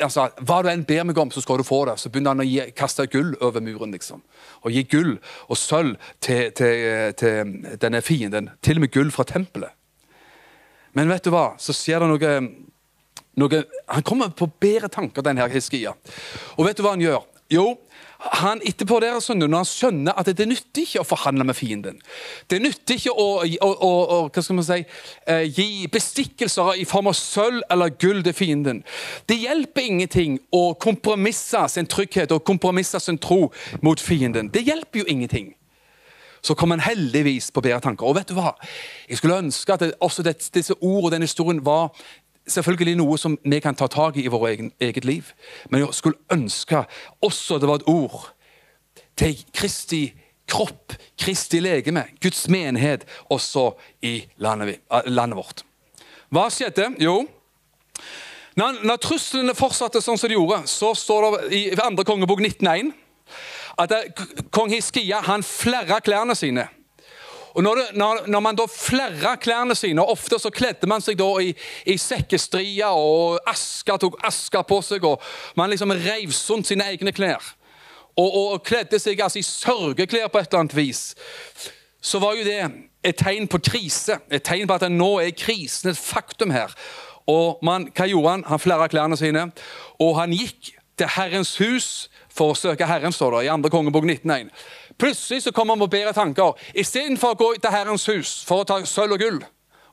[0.01, 1.97] altså, Hva du enn ber meg om, så skal du få det.
[2.01, 3.93] Så begynner han å gi, kaste gull over muren.
[3.93, 4.23] liksom.
[4.63, 5.15] Og gi gull
[5.47, 8.49] og sølv til, til, til, denne fienden.
[8.65, 9.75] Til og med gull fra tempelet.
[10.97, 11.51] Men vet du hva?
[11.61, 12.33] Så skjer det noe,
[13.41, 13.61] noe
[13.93, 15.93] Han kommer på bedre tanker, denne Hiskia.
[16.57, 17.21] Og vet du hva han gjør?
[17.51, 17.77] Jo,
[18.23, 21.97] han etterpå der, når han skjønner at det nytter ikke å forhandle med fienden.
[22.49, 24.79] Det nytter ikke å, å, å, å hva skal man si,
[25.27, 28.83] eh, gi bestikkelser i form av sølv eller gull til fienden.
[29.27, 33.49] Det hjelper ingenting å kompromisse sin trygghet og kompromisse sin tro
[33.83, 34.51] mot fienden.
[34.53, 35.51] Det hjelper jo ingenting.
[36.43, 38.07] Så kom han heldigvis på bedre tanker.
[38.07, 38.51] Og vet du hva?
[39.07, 41.93] Jeg skulle ønske at det, også det, disse ord og den historien var
[42.47, 45.31] selvfølgelig noe som vi kan ta tak i i vårt eget liv.
[45.69, 46.83] Men jeg skulle ønske
[47.21, 48.33] også det var et ord
[49.17, 50.13] til Kristi
[50.49, 55.63] kropp, Kristi legeme, Guds menighet, også i landet, landet vårt.
[56.33, 56.89] Hva skjedde?
[56.99, 57.21] Jo,
[58.55, 62.05] når, når, truslene fortsatte sånn som de gjorde, så står det i 2.
[62.05, 62.91] kongebok 19.1
[63.81, 63.93] at
[64.53, 66.67] kong Hiskia han flerra klærne sine.
[67.53, 71.03] Og når, det, når, når, man da flerra klærne sine, og ofte så kledde man
[71.05, 71.51] seg da i,
[71.85, 75.21] i sekkestria, og aska tok aska på seg, og
[75.59, 77.53] man liksom reiv sundt sine egne klær.
[78.17, 81.05] Og, og, og kledde seg altså i sørgeklær på et eller annet vis.
[82.03, 82.59] Så var jo det
[83.03, 84.17] et tegn på krise.
[84.31, 86.73] Et tegn på at nå er krisen et faktum her.
[87.29, 88.47] Og man, hva gjorde han?
[88.49, 89.47] Han flerra klærne sine,
[90.01, 91.87] og han gikk til Herrens hus
[92.33, 93.69] for å søke Herren, står det i 2.
[93.73, 94.49] kongebok 19.1.
[95.03, 96.53] Plutselig så kommer han på bedre tanker.
[96.79, 99.41] Istedenfor å gå til Herrens hus for å ta sølv og gull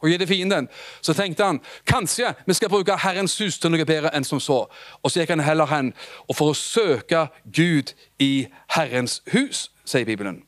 [0.01, 0.69] og gi det fienden,
[1.03, 4.61] så tenkte han kanskje vi skal bruke Herrens hus til noe bedre enn som så.
[5.03, 5.91] Og så gikk han heller hen
[6.29, 7.91] og for å søke Gud
[8.23, 8.47] i
[8.77, 10.45] Herrens hus, sier Bibelen.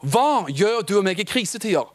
[0.00, 1.92] Hva gjør du og meg i krisetider?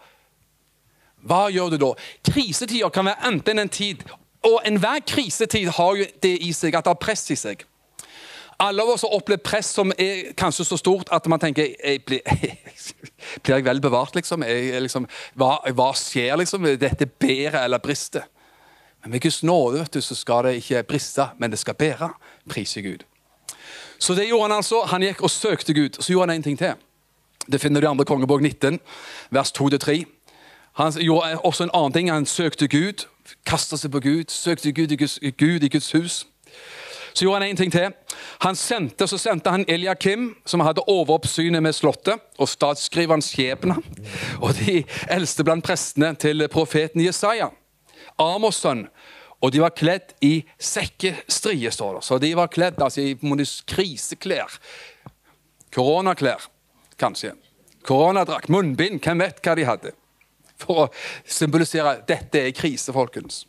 [1.25, 1.91] Hva gjør du da?
[2.29, 4.05] Krisetider kan være enten en tid
[4.45, 7.65] Og enhver krisetid har jo det i seg at det har press i seg.
[8.59, 12.01] Alle av oss har opplevd press som er kanskje så stort at man tenker jeg
[12.05, 12.25] blir,
[13.43, 14.43] blir jeg vel bevart, liksom?
[14.43, 15.07] Jeg, liksom
[15.39, 16.67] hva, hva, skjer, liksom?
[16.81, 18.27] Dette bærer eller brister?
[19.03, 22.11] Men med Guds nåde vet du, så skal det ikke briste, men det skal bære.
[22.49, 23.05] Prise Gud.
[23.99, 24.83] Så det gjorde han altså.
[24.91, 25.99] Han gikk og søkte Gud.
[25.99, 26.75] Så gjorde han en ting til.
[27.51, 28.03] Det finner du i 2.
[28.03, 28.79] kongebok 19,
[29.31, 30.03] vers 2-3.
[30.73, 32.11] Han gjorde også en annen ting.
[32.11, 33.07] Han søkte Gud,
[33.45, 36.27] kasta seg på Gud, søkte Gud i Guds, Gud i Guds hus.
[37.13, 37.93] Så gjorde han en ting til.
[38.45, 43.79] Han sendte, så sendte han Eliakim, som hadde overoppsynet med slottet, og statsskriverens skjebne,
[44.43, 47.49] og de eldste blant prestene til profeten Jesaja.
[48.19, 48.87] Amos'.
[49.39, 52.03] Og de var kledd i sekkestrie, står det.
[52.03, 53.15] Så de var kledd altså, i
[53.71, 54.59] kriseklær.
[55.71, 56.49] Koronaklær,
[56.99, 57.33] kanskje.
[57.87, 59.93] Koronadrakt, munnbind, hvem vet hva de hadde?
[60.59, 60.87] For å
[61.23, 63.45] symbolisere dette er krise, folkens.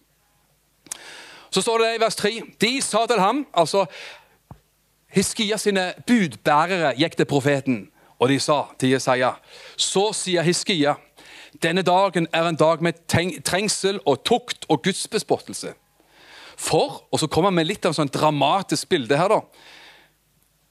[1.51, 2.33] Så står det i vers 3.
[2.61, 3.87] De sa til ham altså
[5.11, 7.79] Hiskia sine budbærere gikk til profeten,
[8.19, 9.33] og de sa til Jesaja
[9.75, 10.95] Så sier Hiskia
[11.63, 13.01] denne dagen er en dag med
[13.43, 15.75] trengsel og tukt og gudsbespottelse.
[16.57, 19.29] For Og så kommer han med litt av en sånn dramatisk bilde her.
[19.29, 19.41] da.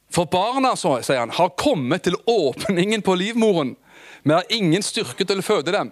[0.10, 3.76] For barna så, sier han, har kommet til åpningen på livmoren.
[4.24, 5.92] Vi har ingen styrke til å føde dem.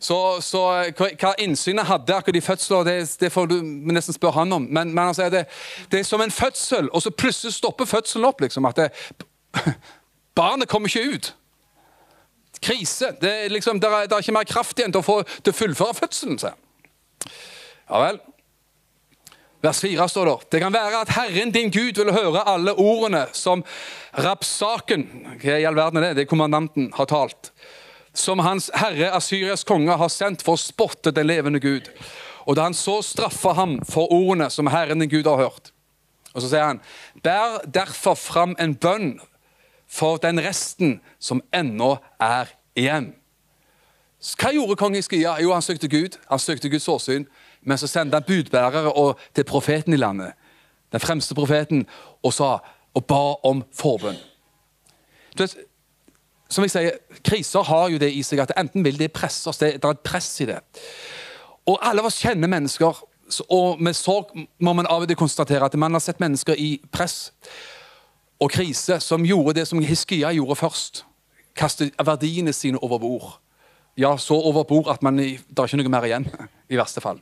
[0.00, 0.62] Så, så
[0.96, 3.58] hva innsynet hadde akkurat i fødsler, det, det, får du
[3.92, 4.64] nesten spørre han om.
[4.64, 5.44] Men, men altså, det,
[5.92, 8.40] det, er som en fødsel, og så plutselig stopper fødselen opp.
[8.40, 8.88] liksom, at det,
[10.38, 11.34] Barnet kommer ikke ut.
[12.62, 13.12] Krise.
[13.20, 15.52] Det er, liksom, det er, der er ikke mer kraft igjen til å, få, til
[15.52, 16.40] å fullføre fødselen.
[16.40, 16.54] Så.
[17.90, 18.20] Ja vel.
[19.60, 23.26] Vers 4 står det Det kan være at Herren din Gud vil høre alle ordene
[23.36, 23.60] som
[24.16, 25.04] Rapsaken
[25.44, 26.22] i all verden er det?
[26.22, 27.52] Det kommandanten har talt
[28.14, 31.90] som hans herre Asyrias konge har sendt for å spotte den levende Gud.
[32.46, 35.72] Og da han så straffa ham for ordene som Herren din Gud har hørt.
[36.34, 36.80] Og så sier han,
[37.22, 39.12] bær derfor fram en bønn
[39.90, 43.12] for den resten som ennå er igjen.
[44.20, 45.38] Hva gjorde kong Iskia?
[45.40, 46.18] Jo, han søkte Gud.
[46.28, 47.26] Han søkte Guds åsyn.
[47.62, 50.32] Men så sendte han budbærere til profeten i landet,
[50.92, 51.86] den fremste profeten,
[52.22, 52.58] og sa
[52.94, 54.16] og ba om forbønn.
[55.36, 55.56] Du vet,
[56.50, 59.60] som jeg sier, Kriser har jo det i seg at enten vil de presse oss,
[59.62, 60.58] det, det er et press i det.
[61.70, 63.04] Og alle av oss kjenner mennesker,
[63.54, 66.80] og med sorg må man av og til konstatere at man har sett mennesker i
[66.90, 67.30] press
[68.40, 71.04] og krise som gjorde det som Hiskia gjorde først.
[71.54, 73.28] Kaste verdiene sine over bord.
[73.98, 76.26] Ja, så over bord at man, det er ikke noe mer igjen,
[76.72, 77.20] i verste fall.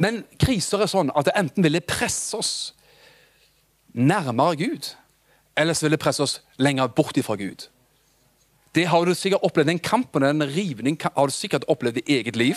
[0.00, 2.52] Men kriser er sånn at det enten vil det presse oss
[3.92, 4.94] nærmere Gud,
[5.56, 7.68] eller så vil det presse oss lenger bort ifra Gud.
[8.74, 12.36] Det har du sikkert opplevd, Den kampen den rivning har du sikkert opplevd i eget
[12.36, 12.56] liv.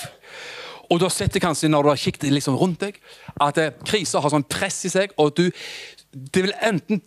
[0.92, 3.00] Og du har sett det kanskje når du har kikket liksom rundt deg,
[3.42, 5.14] at eh, kriser har sånn press i seg.
[5.18, 5.50] og du,
[6.12, 7.02] Det vil enten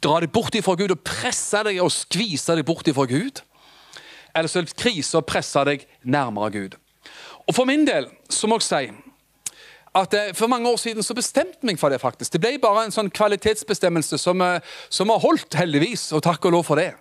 [0.00, 3.42] dra deg bort ifra Gud og presse deg og skvise deg bort ifra Gud.
[4.34, 6.78] Eller så vil kriser presse deg nærmere Gud.
[7.48, 9.07] Og For min del så må jeg si
[9.94, 12.00] at eh, For mange år siden så bestemte meg for det.
[12.00, 12.32] faktisk.
[12.32, 16.52] Det ble bare en sånn kvalitetsbestemmelse som, eh, som har holdt, heldigvis, og takk og
[16.52, 16.92] lov for det.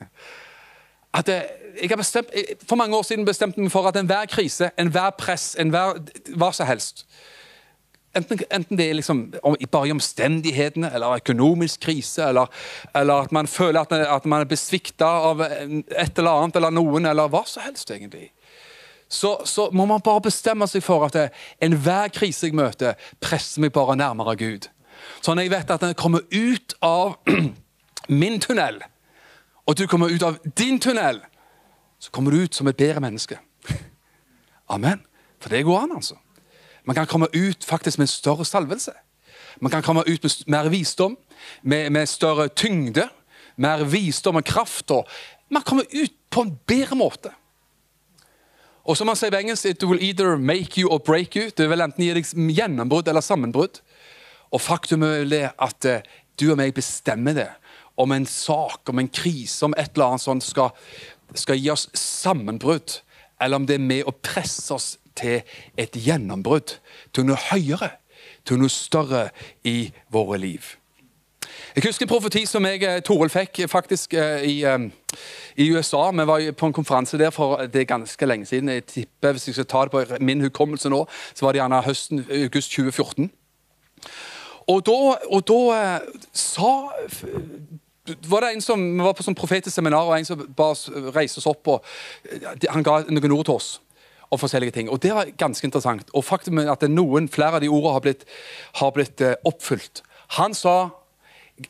[1.18, 1.42] At eh,
[1.80, 2.28] jeg har bestemt,
[2.68, 6.02] For mange år siden bestemte jeg meg for at enhver krise, enhver press, enhver
[6.36, 7.06] hva som helst
[8.12, 9.22] Enten, enten, det er liksom
[9.72, 12.46] bare i omstendighetene, eller økonomisk krise, eller,
[12.94, 17.08] eller at man føler at, at man er besvikta av et eller annet eller noen,
[17.08, 18.28] eller hva som helst, egentlig
[19.12, 23.74] så, så, må man bare bestemme seg for at enhver krise jeg møter, presser meg
[23.76, 24.70] bare nærmere Gud.
[25.20, 27.18] Sånn at jeg vet at jeg kommer ut av
[28.22, 28.80] min tunnel,
[29.68, 31.20] og du kommer ut av din tunnel,
[32.00, 33.36] så kommer du ut som et bedre menneske.
[34.74, 35.04] Amen.
[35.42, 36.16] For det går an, altså.
[36.88, 38.94] Man kan komme ut faktisk med en større salvelse.
[39.60, 41.18] Man kan komme ut med mer visdom,
[41.62, 43.10] med, med større tyngde,
[43.56, 44.90] mer visdom og kraft.
[44.90, 45.06] Og
[45.52, 47.36] man kommer ut på en bedre måte.
[48.82, 51.50] Og som man sier på engelsk, It will either make you or break you.
[51.50, 53.78] Det vil enten gi deg gjennombrudd eller sammenbrudd.
[54.52, 56.02] Og faktum er at uh,
[56.40, 57.48] du og meg bestemmer det.
[57.96, 60.74] Om en sak, om en krise, om et eller annet sånt skal,
[61.34, 62.98] skal gi oss sammenbrudd.
[63.40, 65.46] Eller om det er med å presse oss til
[65.78, 66.78] et gjennombrudd.
[67.14, 67.94] Til noe høyere.
[68.48, 69.28] Til noe større
[69.62, 70.74] i våre liv.
[71.76, 74.78] Jeg husker en profeti som jeg, eh, Toril fikk faktisk eh, i, eh,
[75.56, 76.10] i, USA.
[76.10, 78.68] Vi var på en konferanse der for det er ganske lenge siden.
[78.68, 81.82] Jeg tipper, Hvis jeg skal ta det på min hukommelse nå, så var det gjerne
[81.82, 83.30] høsten august 2014.
[84.68, 85.98] Og da, og da
[86.32, 86.90] sa
[88.28, 90.88] var det en som vi var på sånn profetisk seminar, og en som ba oss
[91.14, 91.68] reise oss opp.
[91.68, 91.84] og
[92.68, 93.80] Han ga noen ord til oss
[94.30, 94.90] og forskjellige ting.
[94.90, 96.10] Og Det var ganske interessant.
[96.14, 98.24] Og faktum er at noen, flere av de ordene har blitt,
[98.74, 100.02] har blitt oppfylt.
[100.38, 101.01] Han sa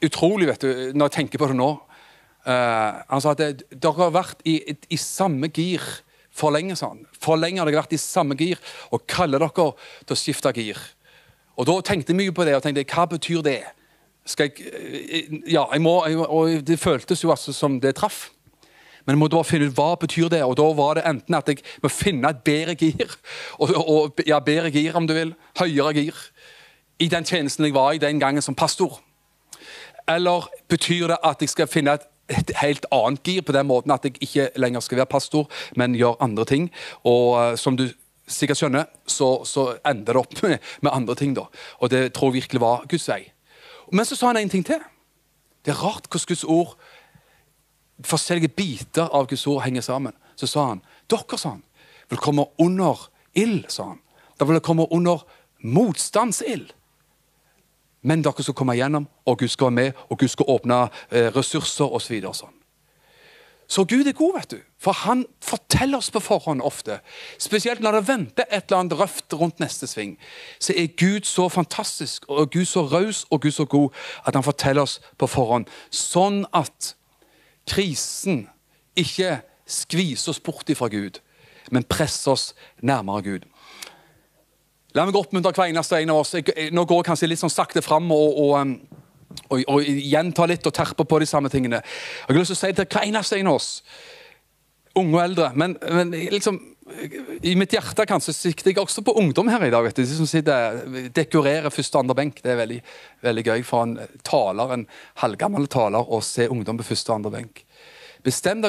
[0.01, 1.73] utrolig, vet du, når jeg tenker på det nå.
[2.43, 4.57] Uh, han sa at dere har vært i,
[4.91, 5.83] i, samme gir
[6.35, 6.77] for lenge.
[6.79, 7.05] Sånn.
[7.23, 9.71] For lenge har dere vært i samme gir, og kaller dere
[10.07, 10.81] til å skifte gir.
[11.61, 13.61] Og Da tenkte jeg mye på det, og tenkte hva betyr det?
[14.25, 18.31] Skal jeg, eh, ja, jeg må, jeg, og Det føltes jo altså som det traff.
[19.05, 21.49] Men jeg måtte bare finne ut hva betyr det og da var det enten at
[21.51, 23.17] jeg må finne et bedre gir,
[23.61, 26.21] og, og, ja, bedre gir om du vil, høyere gir,
[27.03, 29.01] i den tjenesten jeg var i den gangen som pastor.
[30.09, 33.95] Eller betyr det at jeg skal finne et, et helt annet gir, på den måten
[33.95, 36.71] at jeg ikke lenger skal være pastor, men gjøre andre ting?
[37.05, 37.89] Og uh, som du
[38.29, 41.37] sikkert skjønner, så, så ender det opp med, med, andre ting.
[41.37, 41.47] da.
[41.81, 43.25] Og det tror jeg virkelig var Guds vei.
[43.93, 44.81] Men så sa han en ting til.
[45.63, 46.77] Det er rart hvordan Guds ord
[48.03, 50.17] forskjellige biter av Guds ord henger sammen.
[50.37, 51.65] Så sa han dere sa han,
[52.11, 53.67] vil komme under ild.
[53.69, 54.01] sa han.
[54.39, 55.23] Da vil dere komme under
[55.63, 56.73] motstandsild.
[58.03, 61.29] Men dere skal komme igjennom, og Gud skal være med, og Gud skal åpne eh,
[61.37, 62.17] ressurser osv.
[62.19, 62.57] Så, sånn.
[63.71, 64.65] så Gud er god, vet du.
[64.83, 66.99] For han forteller oss på forhånd ofte.
[67.39, 70.17] Spesielt når det venter et eller annet røft rundt neste sving.
[70.59, 74.47] Så er Gud så fantastisk, og Gud så raus og Gud så god at han
[74.47, 75.71] forteller oss på forhånd.
[75.95, 76.97] Sånn at
[77.71, 78.49] krisen
[78.99, 79.39] ikke
[79.71, 81.23] skviser oss bort ifra Gud,
[81.71, 82.51] men presser oss
[82.83, 83.47] nærmere Gud.
[84.93, 86.35] La meg oppmuntre hver eneste en av oss.
[86.37, 88.75] nå går jeg kanskje litt sånn sakte fram og, og, um,
[89.49, 91.81] og, og gjenta litt og terpe på de samme tingene.
[91.81, 93.71] Jeg har lyst til å si til hver eneste en av oss,
[95.01, 96.59] unge og eldre men, men liksom,
[97.41, 99.87] I mitt hjerte kanskje sikter jeg også på ungdom her i dag.
[99.87, 100.83] vet du, De som sitter,
[101.15, 102.43] dekorerer første og andre benk.
[102.45, 102.81] Det er veldig,
[103.25, 103.97] veldig gøy for en
[104.29, 104.87] taler, en
[105.23, 107.65] halvgammel taler å se ungdom på første og andre benk.
[108.23, 108.61] Bestem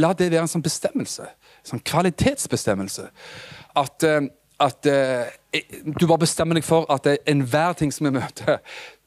[0.00, 1.26] La det være en sånn bestemmelse.
[1.64, 3.08] En sånn kvalitetsbestemmelse.
[3.76, 4.30] At, eh,
[4.62, 5.30] at eh,
[5.84, 8.60] du bare bestemmer deg for at enhver ting som vi møter,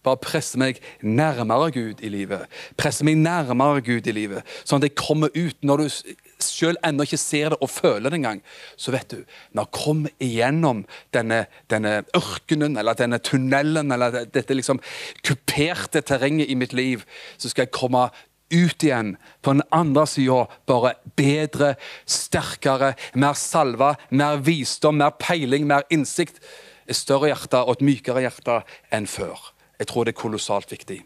[0.07, 2.47] bare presser meg nærmere Gud i livet.
[2.79, 5.57] Presser meg nærmere Gud i livet, Sånn at jeg kommer ut.
[5.65, 8.41] Når du selv ennå ikke ser det og føler det engang,
[8.77, 9.23] så vet du
[9.57, 10.85] Når jeg kommer igjennom
[11.15, 14.81] denne, denne ørkenen eller denne tunnelen eller dette liksom
[15.25, 17.03] kuperte terrenget i mitt liv,
[17.37, 18.07] så skal jeg komme
[18.53, 21.75] ut igjen på den andre sida bare bedre,
[22.05, 26.41] sterkere, mer salva, mer visdom, mer peiling, mer innsikt.
[26.87, 28.61] Et større hjerte og et mykere hjerte
[28.95, 29.51] enn før.
[29.79, 31.01] Jeg tror det er kolossalt viktig.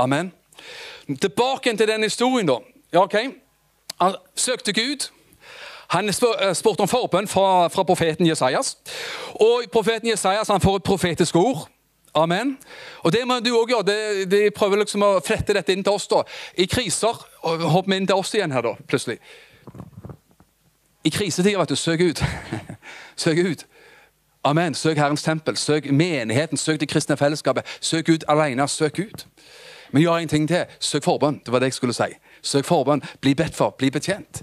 [0.00, 0.32] Amen.
[1.06, 2.58] Tilbake til den historien, da.
[2.92, 3.16] Ja, ok.
[4.00, 5.10] Han søkte Gud.
[5.92, 8.76] Han eh, spurte om forbønn fra, fra, profeten Jesajas.
[9.34, 11.66] Og profeten Jesajas han får et profetisk ord.
[12.14, 12.58] Amen.
[13.02, 13.86] Og Det må du òg gjøre.
[13.88, 16.08] De, de, prøver liksom å flette dette inn til oss.
[16.10, 16.22] da.
[16.60, 19.16] I kriser Hopp inn til oss igjen her, da, plutselig.
[21.02, 22.20] I krisetider, vet du, søk ut.
[23.24, 23.64] søk ut.
[24.44, 24.74] Amen.
[24.74, 27.66] Søk Herrens tempel, søk menigheten, søk det kristne fellesskapet.
[27.80, 29.26] Søk ut alene, søk ut.
[29.92, 30.64] Men gjør en ting til.
[30.78, 31.40] Søk forbønn.
[31.44, 32.12] Det var det jeg skulle si.
[32.42, 33.02] Søk forbønn.
[33.20, 33.74] Bli bedt for.
[33.78, 34.42] Bli betjent.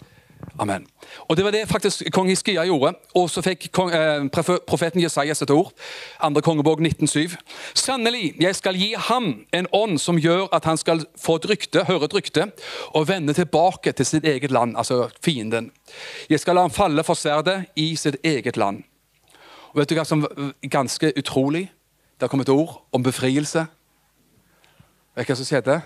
[0.59, 0.87] Amen.
[1.29, 2.93] Og Det var det faktisk kong Hiskia gjorde.
[3.15, 4.27] Og så fikk kong, eh,
[4.67, 5.71] profeten Jesajas et ord.
[6.19, 7.37] Andre kongebok 19,7.
[7.73, 11.83] Sannelig, jeg skal gi ham en ånd som gjør at han skal få et rykte,
[11.83, 12.51] høre et rykte,
[12.93, 15.71] og vende tilbake til sitt eget land, altså fienden.
[16.29, 18.83] Jeg skal la ham falle for sverdet i sitt eget land.
[19.71, 21.69] Og vet du hva som er ganske utrolig?
[22.19, 23.67] Det har kommet ord om befrielse.
[25.15, 25.81] Vet du hva som skjedde?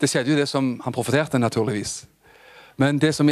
[0.00, 2.04] Det skjedde jo det som han profeterte, naturligvis.
[2.76, 3.30] Men det som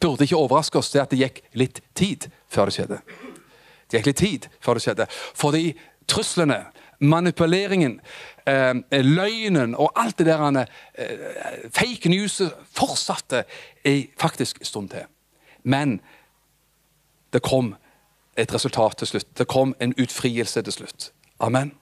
[0.00, 3.00] burde ikke overraske oss, det er at det gikk litt tid før det skjedde.
[3.88, 5.08] Det gikk litt tid før det skjedde.
[5.34, 5.64] Fordi
[6.10, 6.64] truslene,
[7.02, 8.00] manipuleringen,
[8.46, 13.44] eh, løgnen og alt det der eh, fake newset fortsatte
[13.84, 15.06] i faktisk stund til.
[15.62, 16.00] Men
[17.32, 17.74] det kom
[18.36, 19.38] et resultat til slutt.
[19.38, 21.12] Det kom en utfrielse til slutt.
[21.40, 21.72] Amen.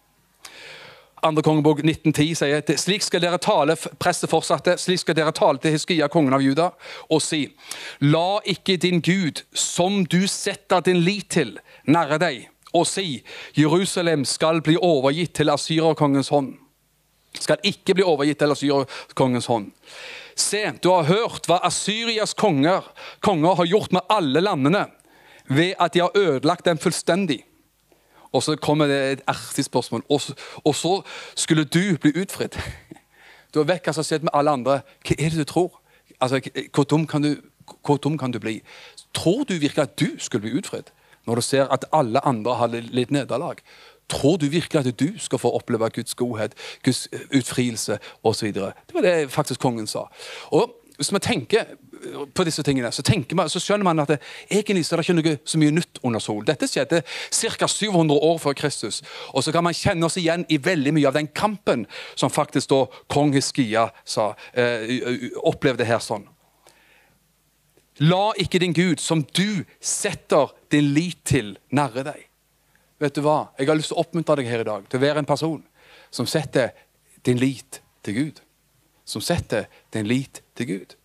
[1.22, 5.60] Andre kongebok 1910 sier at slik skal dere tale presset fortsatte, slik skal dere tale
[5.60, 6.70] til Hiskia, kongen av Juda,
[7.12, 7.42] og si
[8.00, 13.20] La ikke din Gud, som du setter din lit til, nære deg, og si
[13.58, 16.54] Jerusalem skal bli overgitt til asyrerkongens hånd.
[17.36, 19.68] Skal ikke bli overgitt til asyrerkongens hånd.
[20.40, 22.86] Se, du har hørt hva Asyrias konger,
[23.20, 24.86] konger har gjort med alle landene,
[25.50, 27.42] ved at de har ødelagt dem fullstendig.
[28.32, 30.02] Og så kommer det et artig spørsmål.
[30.08, 31.02] Og så, og så,
[31.34, 32.58] skulle du bli utfridd.
[33.54, 34.80] Du vet hva som har skjedd med alle andre.
[35.06, 35.80] Hva er det du tror?
[36.20, 36.40] Altså,
[36.74, 37.36] hvor, dum kan du,
[38.02, 38.60] dum kan du bli?
[39.14, 40.92] Tror du virkelig at du skulle bli utfridd?
[41.26, 43.58] Når du ser at alle andre har litt nederlag.
[44.08, 46.54] Tror du virkelig at du skal få oppleve Guds godhet,
[46.84, 48.52] Guds utfrielse osv.?
[48.54, 50.06] Det var det faktisk kongen sa.
[50.50, 51.64] Og Hvis vi tenker
[52.34, 53.04] på disse tingene, så,
[53.36, 54.18] man, så skjønner man at det,
[54.50, 56.42] egentlig så er det ikke noe så mye nytt under sol.
[56.46, 57.68] Dette skjedde ca.
[57.68, 59.02] 700 år før Kristus.
[59.34, 62.72] Og så kan man kjenne oss igjen i veldig mye av den kampen som faktisk
[62.72, 66.26] da kong Hiskia sa, eh, opplevde her sånn.
[68.00, 72.22] La ikke din Gud, som du setter din lit til, narre deg.
[73.00, 73.50] Vet du hva?
[73.58, 75.60] Jeg har lyst til å oppmuntre deg her i dag til å være en person
[76.12, 76.72] som setter
[77.24, 78.40] din lit til Gud.
[79.04, 80.96] Som setter din lit til Gud.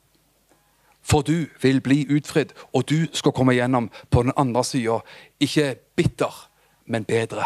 [1.06, 5.00] For du vil bli utfridd, og du skal komme gjennom på den andre sida.
[5.40, 6.34] Ikke bitter,
[6.86, 7.46] men bedre.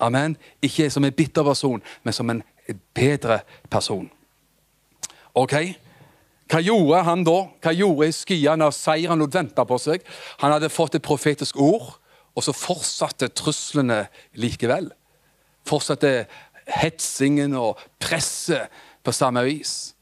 [0.00, 0.36] Amen.
[0.62, 2.42] Ikke som en bitter person, men som en
[2.94, 4.08] bedre person.
[5.34, 5.54] Ok?
[6.50, 7.36] Hva gjorde han da?
[7.62, 10.06] Hva gjorde Hiskia når seieren lot vente på seg?
[10.40, 11.92] Han hadde fått et profetisk ord,
[12.34, 14.06] og så fortsatte truslene
[14.40, 14.88] likevel.
[15.68, 16.24] Fortsatte
[16.80, 18.72] hetsingen og presset
[19.04, 19.92] på samme vis.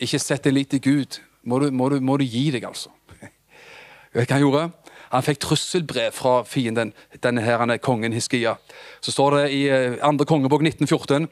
[0.00, 2.90] Ikke sett en lite Gud, må du, må, du, må du, gi deg, altså.
[4.14, 4.68] Vet du hva han gjorde?
[5.08, 8.56] Han fikk trusselbrev fra fienden, denne her, er kongen Hiskia.
[9.00, 11.28] Så står det i eh, andre kongebok 1914.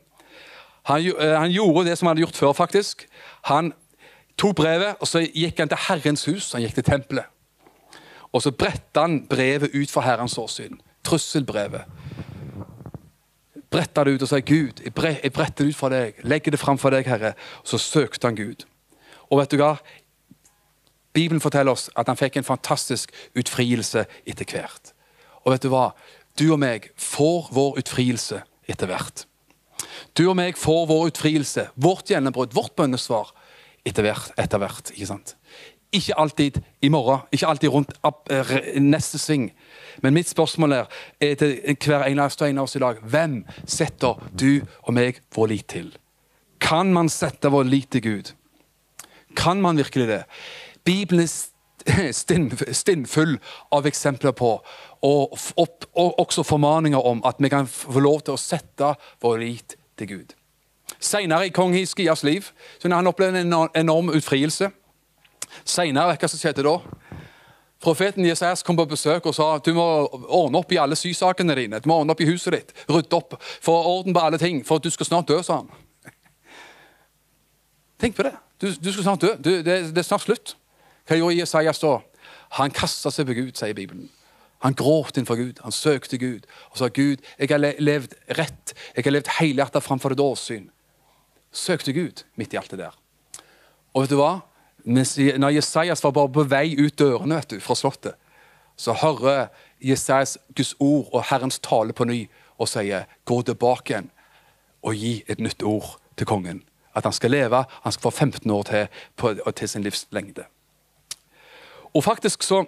[0.88, 3.04] Han, eh, han, gjorde det som han hadde gjort før, faktisk.
[3.50, 3.72] Han
[4.38, 6.52] tok brevet, og så gikk han til Herrens hus.
[6.54, 7.28] Han gikk til tempelet.
[8.32, 10.80] Og så bretta han brevet ut for Herrens åsyn.
[11.04, 11.84] Trusselbrevet.
[13.70, 14.94] Bretta det ut og sa, 'Gud, jeg
[15.32, 16.14] bretter det ut for deg.
[16.22, 18.64] Legger det fram for deg, Herre.' Og så søkte han Gud.
[19.31, 19.77] Og vet du hva?
[21.16, 24.93] Bibelen forteller oss at han fikk en fantastisk utfrielse etter hvert.
[25.45, 25.91] Og vet du hva?
[26.37, 29.24] Du og meg får vår utfrielse etter hvert.
[30.16, 33.33] Du og meg får vår utfrielse, vårt gjennombrudd, vårt bønnesvar
[33.87, 34.35] etter hvert.
[34.41, 35.37] Etter hvert ikke, sant?
[35.97, 38.29] ikke alltid i morgen, ikke alltid rundt opp,
[38.81, 39.51] neste sving.
[40.03, 40.89] Men mitt spørsmål er,
[41.20, 45.53] er til hver eneste en av oss i dag hvem setter du og meg vår
[45.55, 45.93] lit til?
[46.61, 48.33] Kan man sette vår lit til Gud?
[49.37, 50.22] Kan man virkelig det?
[50.84, 51.28] Bibelen
[51.87, 52.12] er
[52.72, 53.37] stinnfull
[53.72, 54.57] av eksempler på,
[55.07, 59.39] og, opp, og også formaninger om, at vi kan få lov til å sette vår
[59.43, 60.34] lit til Gud.
[61.03, 64.70] Senere i kong Hiskias liv så han opplevde en enorm utfrielse.
[65.64, 66.78] Senere, hva som skjedde da?
[67.82, 69.84] Profeten Jesajas kom på besøk og sa du må
[70.14, 71.80] ordne opp i alle sysakene dine.
[71.82, 74.80] Du må ordne opp i huset ditt, rydde opp, få orden på alle ting, for
[74.80, 75.70] at du skal snart dø, sa han.
[78.01, 78.34] Tenk på det.
[78.61, 79.34] Du, du skulle snart dø.
[79.36, 80.57] Du, det, det, er snart slutt.
[81.07, 81.98] Hva gjorde Jesajas da?
[82.59, 84.09] Han kasta seg på Gud, sier Bibelen.
[84.64, 89.04] Han gråt innenfor Gud, han søkte Gud og sa Gud, jeg har levd rett, jeg
[89.04, 90.70] har levd helhjertet framfor ditt åsyn.
[91.52, 92.96] Søkte Gud midt i alt det der.
[93.92, 94.40] Og vet du hva?
[94.86, 98.16] Når Jesajas var bare på vei ut dørene vet du, fra slottet,
[98.76, 99.48] så hører
[99.80, 102.22] Jesajas Guds ord og Herrens tale på ny
[102.57, 104.11] og sier, gå tilbake igjen
[104.86, 106.62] og gi et nytt ord til kongen.
[106.97, 108.86] At han skal leve, han skal få 15 år til,
[109.16, 110.47] på, til sin livslengde.
[111.94, 112.64] Og faktisk så,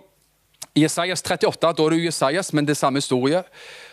[0.74, 3.42] I Jesajas 38, da er det Jesajas, men det er samme historie,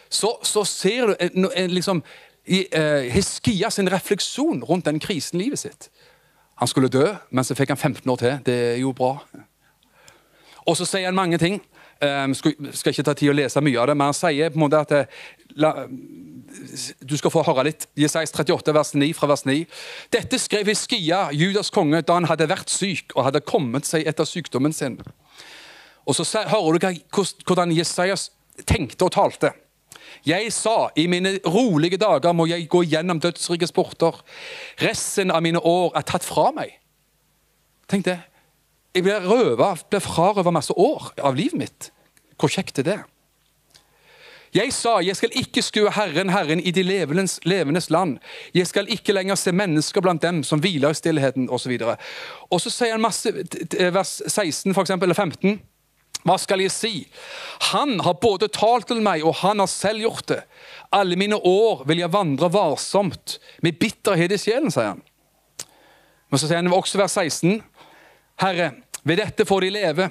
[0.09, 2.03] så, så ser du en, en, liksom,
[2.45, 5.89] i, eh, Hiskia sin refleksjon rundt den krisen i livet sitt.
[6.55, 8.37] Han skulle dø, men så fikk han 15 år til.
[8.45, 9.17] Det er jo bra.
[10.65, 11.59] Og så sier han mange ting.
[12.03, 14.59] Um, skal, skal ikke ta tid å lese mye av det, men han sier på
[14.59, 15.19] en måte at eh,
[15.55, 15.69] la,
[17.07, 17.85] Du skal få høre litt.
[17.95, 19.63] Jesajas 38, vers 9, fra vers 9.
[20.11, 24.27] Dette skrev Hiskia, Judas konge, da han hadde vært syk og hadde kommet seg etter
[24.27, 24.99] sykdommen sin.
[26.05, 28.29] Og så hører du hvordan Jesajas
[28.67, 29.55] tenkte og talte.
[30.25, 34.19] Jeg sa i mine rolige dager må jeg gå gjennom dødsrikes porter.
[34.81, 36.75] Resten av mine år er tatt fra meg.
[37.89, 38.19] Tenk det.
[38.95, 41.91] Jeg blir røva, blir frarøva masse år av livet mitt.
[42.39, 43.01] Hvor kjekt er det?
[44.55, 48.21] Jeg sa, jeg skal ikke skue Herren, Herren i de levendes, levendes land.
[48.55, 51.73] Jeg skal ikke lenger se mennesker blant dem som hviler i stillheten, osv.
[51.83, 51.97] Og,
[52.47, 53.33] og så sier han masse,
[53.91, 55.59] vers 16 for eksempel, eller 15.
[56.25, 56.93] Hva skal jeg si?
[57.73, 60.39] Han har både talt til meg, og han har selv gjort det.
[60.95, 65.03] Alle mine år vil jeg vandre varsomt, med bitterhet i sjelen, sier han.
[66.31, 67.59] Men så sier han også vers 16.
[68.39, 68.71] Herre,
[69.05, 70.09] ved dette får de leve.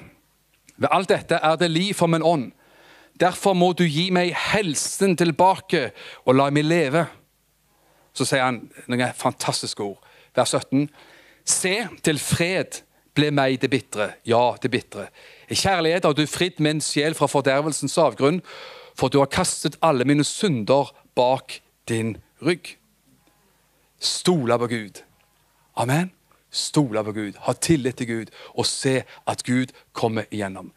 [0.75, 2.51] Ved alt dette er det liv for min ånd.
[3.19, 5.89] Derfor må du gi meg helsen tilbake
[6.25, 7.05] og la meg leve.
[8.15, 10.01] Så sier han noen fantastiske ord.
[10.35, 10.89] Vers 17.
[11.47, 12.81] Se til fred
[13.15, 15.07] ble meg det bitre, ja, det bitre.
[15.47, 18.41] I kjærlighet har du fridd min sjel fra fordervelsens avgrunn,
[18.95, 22.75] for du har kastet alle mine synder bak din rygg.
[23.99, 25.03] Stole på Gud.
[25.79, 26.11] Amen.
[26.55, 30.71] Stole på Gud, ha tillit til Gud og se at Gud kommer igjennom.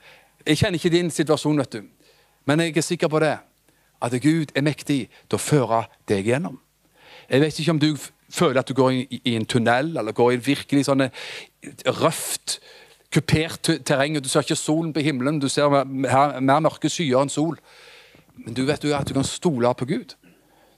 [0.46, 1.84] Jeg kjenner ikke din situasjon, vet du,
[2.48, 3.36] men jeg er sikker på det.
[4.02, 6.58] At Gud er mektig til å føre deg igjennom.
[7.28, 7.90] Jeg vet ikke om du
[8.30, 11.10] føler at du går i, i en tunnel eller går i virkelig sånne
[12.00, 12.58] røft
[13.14, 14.18] kupert terreng.
[14.22, 17.58] Du ser ikke solen på himmelen, du ser mer, mer mørke skyer enn sol.
[18.38, 20.14] Men du vet jo at du kan stole på Gud.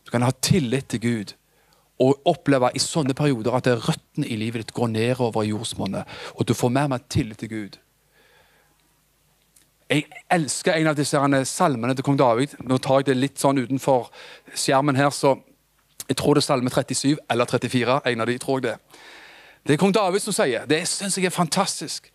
[0.05, 1.37] Du kan ha tillit til Gud
[2.01, 6.55] og oppleve i sånne perioder at røttene i livet ditt går nedover jordsmonnet, og du
[6.57, 7.79] får mer og mer tillit til Gud.
[9.91, 11.19] Jeg elsker en av disse
[11.51, 12.55] salmene til kong David.
[12.63, 14.07] Nå tar jeg det litt sånn utenfor
[14.55, 15.35] skjermen her, så
[16.07, 17.97] jeg tror det er salme 37 eller 34.
[18.13, 19.01] En av de, tror jeg det.
[19.67, 20.63] Det er kong David som sier.
[20.71, 22.07] Det syns jeg er fantastisk.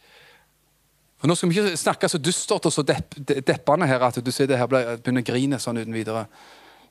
[1.19, 4.31] For Nå skal vi ikke snakke så dystert og så depp, deppende her at du
[4.31, 6.25] ser det her begynner å grine sånn uten videre.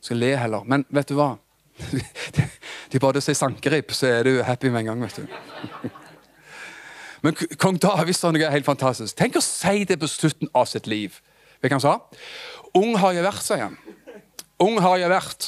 [0.05, 0.69] Skal le heller.
[0.69, 1.35] Men vet du hva?
[2.93, 5.03] De bare sier sankerib, så er du happy med en gang.
[5.03, 5.91] vet du.
[7.25, 9.17] Men kong David sa noe helt fantastisk.
[9.17, 11.21] Tenk å si det på slutten av sitt liv.
[11.63, 11.95] Vet du hva han sa?
[12.77, 13.79] Ung har jeg vært, sier han.
[14.63, 15.47] Ung har jeg vært,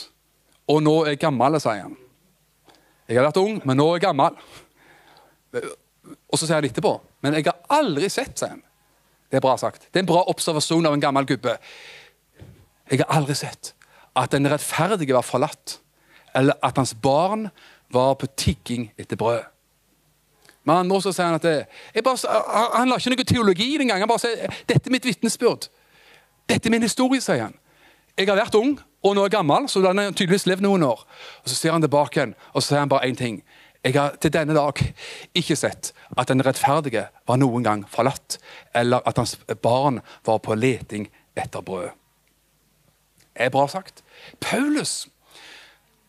[0.72, 1.99] og nå er jeg gammel, sier han.
[3.07, 4.39] Jeg har vært ung, men nå er jeg gammel.
[5.57, 6.91] Og så sier han etterpå
[7.24, 8.64] Men jeg har aldri sett, sier han.
[9.31, 9.89] Det er bra sagt.
[9.91, 11.57] Det er en bra observasjon av en gammel gubbe.
[12.91, 13.72] Jeg har aldri sett
[14.16, 15.81] at den rettferdige var forlatt,
[16.37, 17.49] eller at hans barn
[17.93, 19.45] var på tigging etter brød.
[20.66, 22.41] Men nå så sier han at det, bare,
[22.74, 24.03] Han la ikke noe teologi den gangen.
[24.03, 25.68] Han bare sier dette er mitt vitnesbyrd.
[26.51, 27.55] Dette er min historie, sier han.
[28.16, 28.74] Jeg har vært ung,
[29.05, 31.05] og nå er jeg gammel, så den har tydeligvis levd noen år.
[31.45, 33.43] Og Så ser han tilbake igjen, og så sier han bare én ting.
[33.84, 34.80] Jeg har til denne dag
[35.37, 38.39] ikke sett at den rettferdige var noen gang forlatt,
[38.74, 41.07] eller at hans barn var på leting
[41.37, 41.93] etter brød.
[43.37, 44.03] Er bra sagt.
[44.41, 45.07] Paulus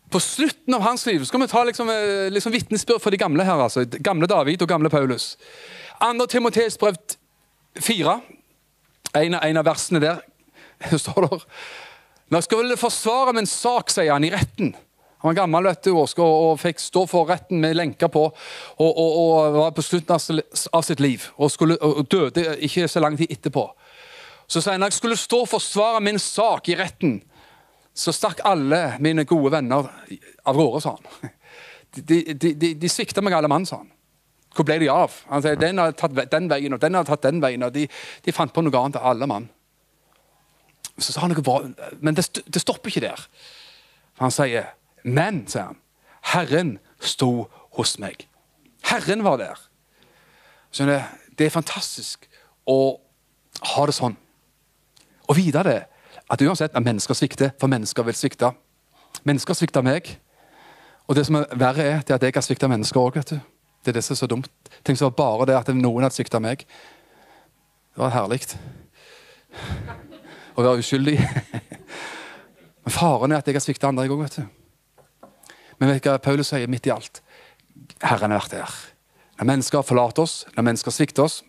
[0.10, 3.44] på slutten av hans liv skal vi ta liksom, eh, liksom vitnesbyrd for de gamle
[3.44, 3.60] her.
[3.60, 3.86] altså.
[3.86, 5.38] Gamle David og gamle Paulus.
[6.00, 6.96] Andre Timoteus brev
[7.82, 8.22] fire,
[9.14, 10.22] en, en, av versene der,
[11.04, 11.46] står der
[12.28, 14.74] Nå skal vel forsvare min sak, sier han, i retten.
[15.24, 18.26] Han var gammel vet du, og, og fikk stå for retten med lenker på.
[18.28, 23.00] Og, og, og var på slutten av sitt liv og, skulle, og døde ikke så
[23.00, 23.64] lang tid etterpå.
[24.48, 27.22] Så sier han når jeg skulle stå og forsvare min sak i retten,
[27.98, 29.90] så stakk alle mine gode venner
[30.46, 31.34] av gårde, sa han.
[31.98, 33.88] De, de, de, de svikta meg alle mann, sa han.
[34.54, 35.14] Hvor ble de av?
[35.32, 37.64] Han sier, Den har tatt den veien, og den har tatt den veien.
[37.66, 37.86] og De,
[38.26, 39.48] de fant på noe annet, alle mann.
[40.98, 41.62] Så sa han noe bra,
[42.02, 43.26] Men det, det stopper ikke der.
[44.22, 44.72] Han sier,
[45.06, 45.82] men, sier han,
[46.34, 48.28] Herren sto hos meg.
[48.90, 49.68] Herren var der.
[50.74, 51.06] Skjønner,
[51.38, 52.26] Det er fantastisk
[52.66, 52.98] å
[53.74, 54.18] ha det sånn.
[55.30, 55.80] Og vite det,
[56.30, 58.52] at uansett at mennesker svikter, for mennesker vil svikte.
[59.24, 60.10] Mennesker svikter meg.
[61.08, 63.22] Og det som er verre er, at jeg har svikta mennesker òg.
[63.24, 64.52] Det er det som er så dumt.
[64.84, 66.66] Tenk så bare det at noen hadde svikta meg.
[66.68, 68.42] Det var herlig.
[70.58, 71.16] Å være uskyldig.
[72.84, 74.44] Men faren er at jeg har svikta andre, jeg òg.
[75.78, 77.22] Men vet du hva Paulus sier midt i alt?
[78.04, 78.76] Herren har vært her.
[79.38, 81.42] Når mennesker forlater oss, når mennesker svikter oss,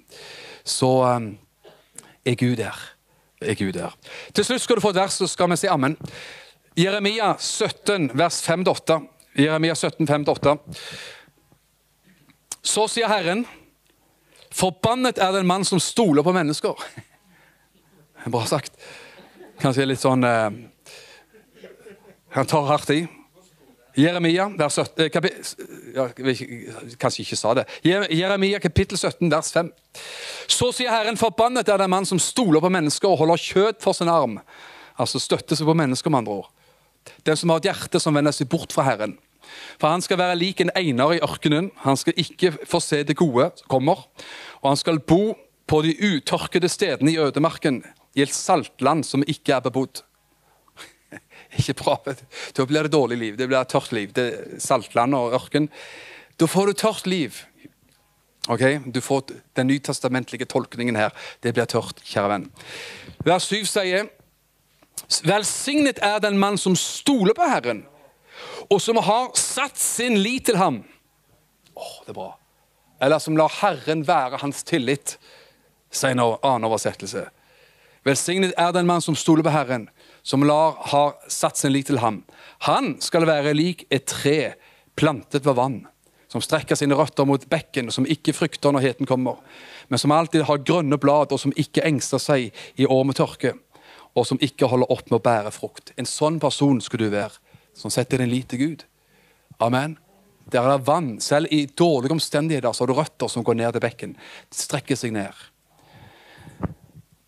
[0.64, 1.30] så um,
[2.24, 2.76] er Gud der.
[3.40, 3.94] Er Gud der.
[4.34, 5.94] Til slutt skal du få et vers, så skal vi si ammen.
[6.78, 8.98] Jeremia 17, vers 5-8.
[9.38, 10.56] Jeremia 17, 5-8.
[12.62, 13.44] Så sier Herren,
[14.50, 16.74] forbannet er den mann som stoler på mennesker.
[18.32, 18.74] Bra sagt.
[19.62, 20.50] Kanskje litt sånn eh,
[22.34, 23.00] Han tar hardt i.
[23.98, 25.30] Jeremia, vers 17, eh, kapi,
[25.94, 26.06] ja,
[27.00, 27.64] Kanskje ikke sa det.
[27.82, 29.72] Jeremia kapittel 17, vers 5.
[30.46, 33.96] Så sier Herren, forbannet er den mann som stoler på mennesker og holder kjøtt for
[33.98, 34.38] sin arm.
[34.98, 36.52] Altså støtter seg på mennesker, med andre ord.
[37.26, 39.16] Den som har et hjerte som vender seg bort fra Herren.
[39.80, 41.72] For han skal være lik en einar i ørkenen.
[41.82, 44.06] Han skal ikke få se det gode som kommer.
[44.62, 45.34] Og han skal bo
[45.68, 47.82] på de utørkede stedene i ødemarken,
[48.14, 50.04] i et saltland som ikke er bebodd.
[51.58, 51.98] Ikke bra.
[52.56, 53.36] Da blir det dårlig liv.
[53.38, 54.12] Det blir tørt liv.
[54.14, 55.68] Det saltland og ørken.
[56.38, 57.42] Da får du tørt liv.
[58.48, 59.22] Ok, Du får
[59.56, 61.12] den nytestamentlige tolkningen her.
[61.42, 62.48] Det blir tørt, kjære venn.
[63.24, 64.08] Vers 7 sier
[65.24, 67.84] Velsignet er den mann som stoler på Herren
[68.68, 70.82] og som har satt sin lit til ham.
[71.74, 72.30] Åh, oh, det er bra.
[73.00, 75.16] Eller som lar Herren være hans tillit,
[75.90, 77.28] sier en annen oversettelse.
[78.06, 79.88] Velsignet er den mann som stoler på Herren,
[80.28, 82.20] som lar, har satt sin lit til ham.
[82.68, 84.52] Han skal være lik et tre
[84.98, 85.78] plantet ved vann,
[86.28, 89.38] som strekker sine røtter mot bekken, som ikke frykter når heten kommer,
[89.88, 93.54] men som alltid har grønne blad, og som ikke engster seg i år med tørke,
[94.12, 95.94] og som ikke holder opp med å bære frukt.
[95.96, 97.40] En sånn person skulle du være
[97.78, 98.84] som setter din lit til Gud.
[99.62, 99.96] Amen.
[100.52, 101.20] Der er det vann.
[101.20, 104.16] Selv i dårlige omstendigheter så har du røtter som går ned til bekken.
[104.52, 105.32] Strekker seg ned.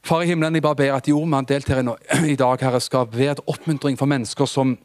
[0.07, 2.81] Far i himmelen, jeg bare ber at de ordene han delte her i dag, Herre,
[2.81, 4.79] skal være et oppmuntring for mennesker som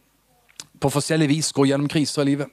[0.81, 2.51] på forskjellig vis går gjennom kriser i livet.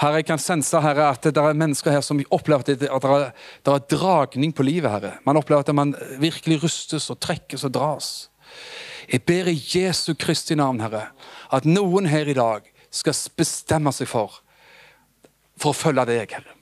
[0.00, 2.88] Herre, jeg kan sense herre, at det er mennesker her som opplever at at det,
[2.88, 3.32] er,
[3.66, 4.90] det er dragning på livet.
[4.90, 5.18] herre.
[5.26, 8.30] Man opplever at man virkelig rustes og trekkes og dras.
[9.10, 11.10] Jeg ber i Jesu Kristi navn, Herre,
[11.52, 14.40] at noen her i dag skal bestemme seg for
[15.60, 16.56] for å følge deg, Herre.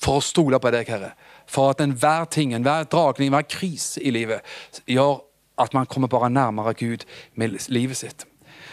[0.00, 1.12] For å stole på deg, Herre.
[1.50, 4.46] For at enhver ting, enhver dragning, enhver krise i livet
[4.86, 5.24] gjør
[5.60, 8.26] at man kommer bare nærmere Gud med livet sitt.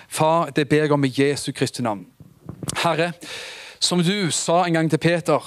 [0.07, 2.05] Far, det ber jeg om i Jesu Kristi navn.
[2.83, 3.11] Herre,
[3.79, 5.41] som du sa en gang til Peter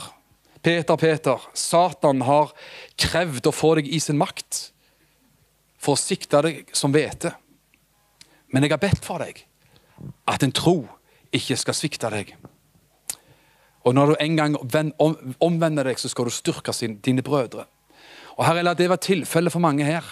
[0.62, 2.52] Peter, Peter, Satan har
[3.00, 4.66] krevd å få deg i sin makt
[5.80, 7.32] for å sikte deg som hvete.
[8.52, 9.40] Men jeg har bedt for deg
[10.28, 10.82] at en tro
[11.32, 12.34] ikke skal svikte deg.
[13.84, 14.56] Og når du en gang
[15.40, 16.72] omvender deg, så skal du styrke
[17.04, 17.64] dine brødre.
[18.36, 20.04] Og Herre, la det være tilfellet for mange her.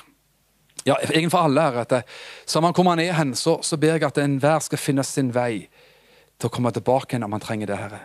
[0.86, 1.78] Ja, egentlig for alle her.
[1.80, 2.04] at
[2.46, 5.68] Samme hvor man er hen, så, så ber jeg at enhver skal finne sin vei
[6.38, 8.00] til å komme tilbake igjen om man trenger det, Herre.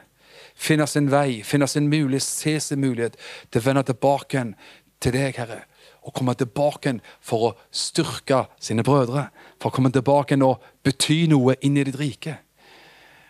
[0.55, 3.15] Finne sin vei, finne sin mulighet, se sin mulighet
[3.51, 4.55] til å vende tilbake igjen
[5.01, 5.63] til deg, Herre
[6.03, 9.29] Og komme tilbake for å styrke sine brødre.
[9.61, 12.37] For å komme tilbake og bety noe inn i ditt rike.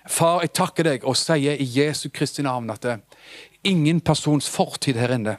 [0.08, 2.97] Far, jeg takker deg og sier i Jesu Kristi navn at det,
[3.64, 5.38] ingen persons fortid her inne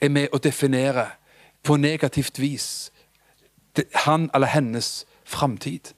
[0.00, 1.06] er med å definere
[1.62, 2.90] på negativt vis
[4.04, 5.92] han eller hennes framtid.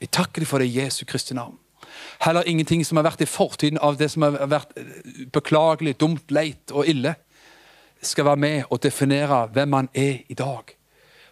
[0.00, 1.56] Jeg takker deg for det i Jesu Kristi navn.
[2.20, 4.74] Heller ingenting som har vært i fortiden av det som har vært
[5.32, 7.16] beklagelig, dumt, leit og ille
[8.02, 10.72] skal være med å definere hvem man er i dag.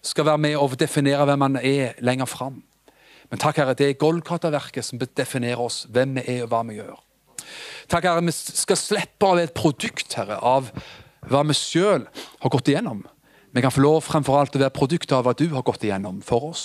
[0.03, 2.63] Skal være med å definere hvem man er lenger fram.
[3.31, 6.79] Men takk, Herre, det er Golgata-verket som definerer oss, hvem vi er og hva vi
[6.79, 7.01] gjør.
[7.91, 10.71] Takk, Herre, vi skal slippe av et produkt Herre, av
[11.31, 12.07] hva vi sjøl
[12.43, 13.05] har gått igjennom.
[13.55, 16.19] Vi kan få lov fremfor alt å være produkt av hva du har gått igjennom
[16.27, 16.65] for oss.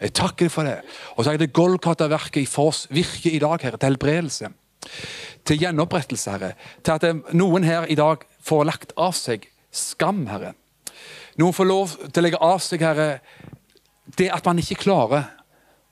[0.00, 0.80] Jeg takker for det.
[1.16, 4.50] Og så er det Golgata-verket for oss virker i dag, Herre, til helbredelse.
[5.46, 6.54] Til gjenopprettelse, Herre.
[6.82, 10.54] Til at noen her i dag får lagt av seg skam, Herre.
[11.38, 13.20] Noen får lov til å legge av seg, Herre,
[14.18, 15.28] det at man ikke klarer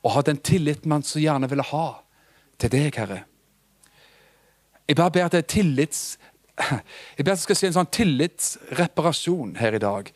[0.02, 1.86] å ha den tilliten man så gjerne ville ha
[2.58, 3.22] til deg, Herre.
[4.88, 6.18] Jeg bare ber at tillits...
[7.16, 10.08] Jeg ber at det skal skje en sånn tillitsreparasjon her i dag.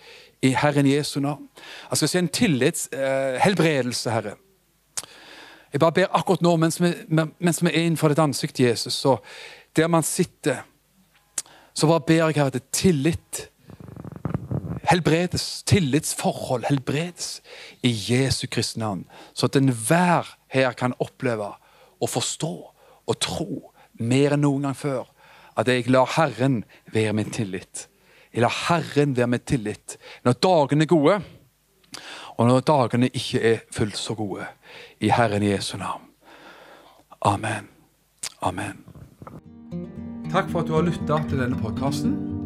[0.43, 1.45] I Herren Jesu navn.
[1.87, 4.35] At det skal skje en tillitshelbredelse, eh, Herre.
[5.73, 9.17] Jeg bare ber akkurat nå, mens vi, mens vi er innenfor ditt ansikt, Jesus, så
[9.77, 10.67] der man sitter,
[11.73, 13.47] så bare ber jeg her at tillit
[14.93, 15.63] helbredes.
[15.69, 17.41] Tillitsforhold helbredes
[17.83, 19.05] i Jesu Kristi navn.
[19.33, 21.55] Så at enhver her kan oppleve
[22.03, 22.53] og forstå
[23.07, 23.73] og tro
[24.03, 25.09] mer enn noen gang før
[25.59, 26.63] at jeg lar Herren
[26.93, 27.89] være min tillit.
[28.33, 31.19] Jeg lar Herren være min tillit når dagene er gode,
[32.41, 34.47] og når dagene ikke er fullt så gode.
[35.01, 36.09] I Herren Jesu navn.
[37.23, 37.69] Amen.
[38.43, 38.85] Amen.
[40.33, 42.42] Takk for at du har lytta til denne podkasten.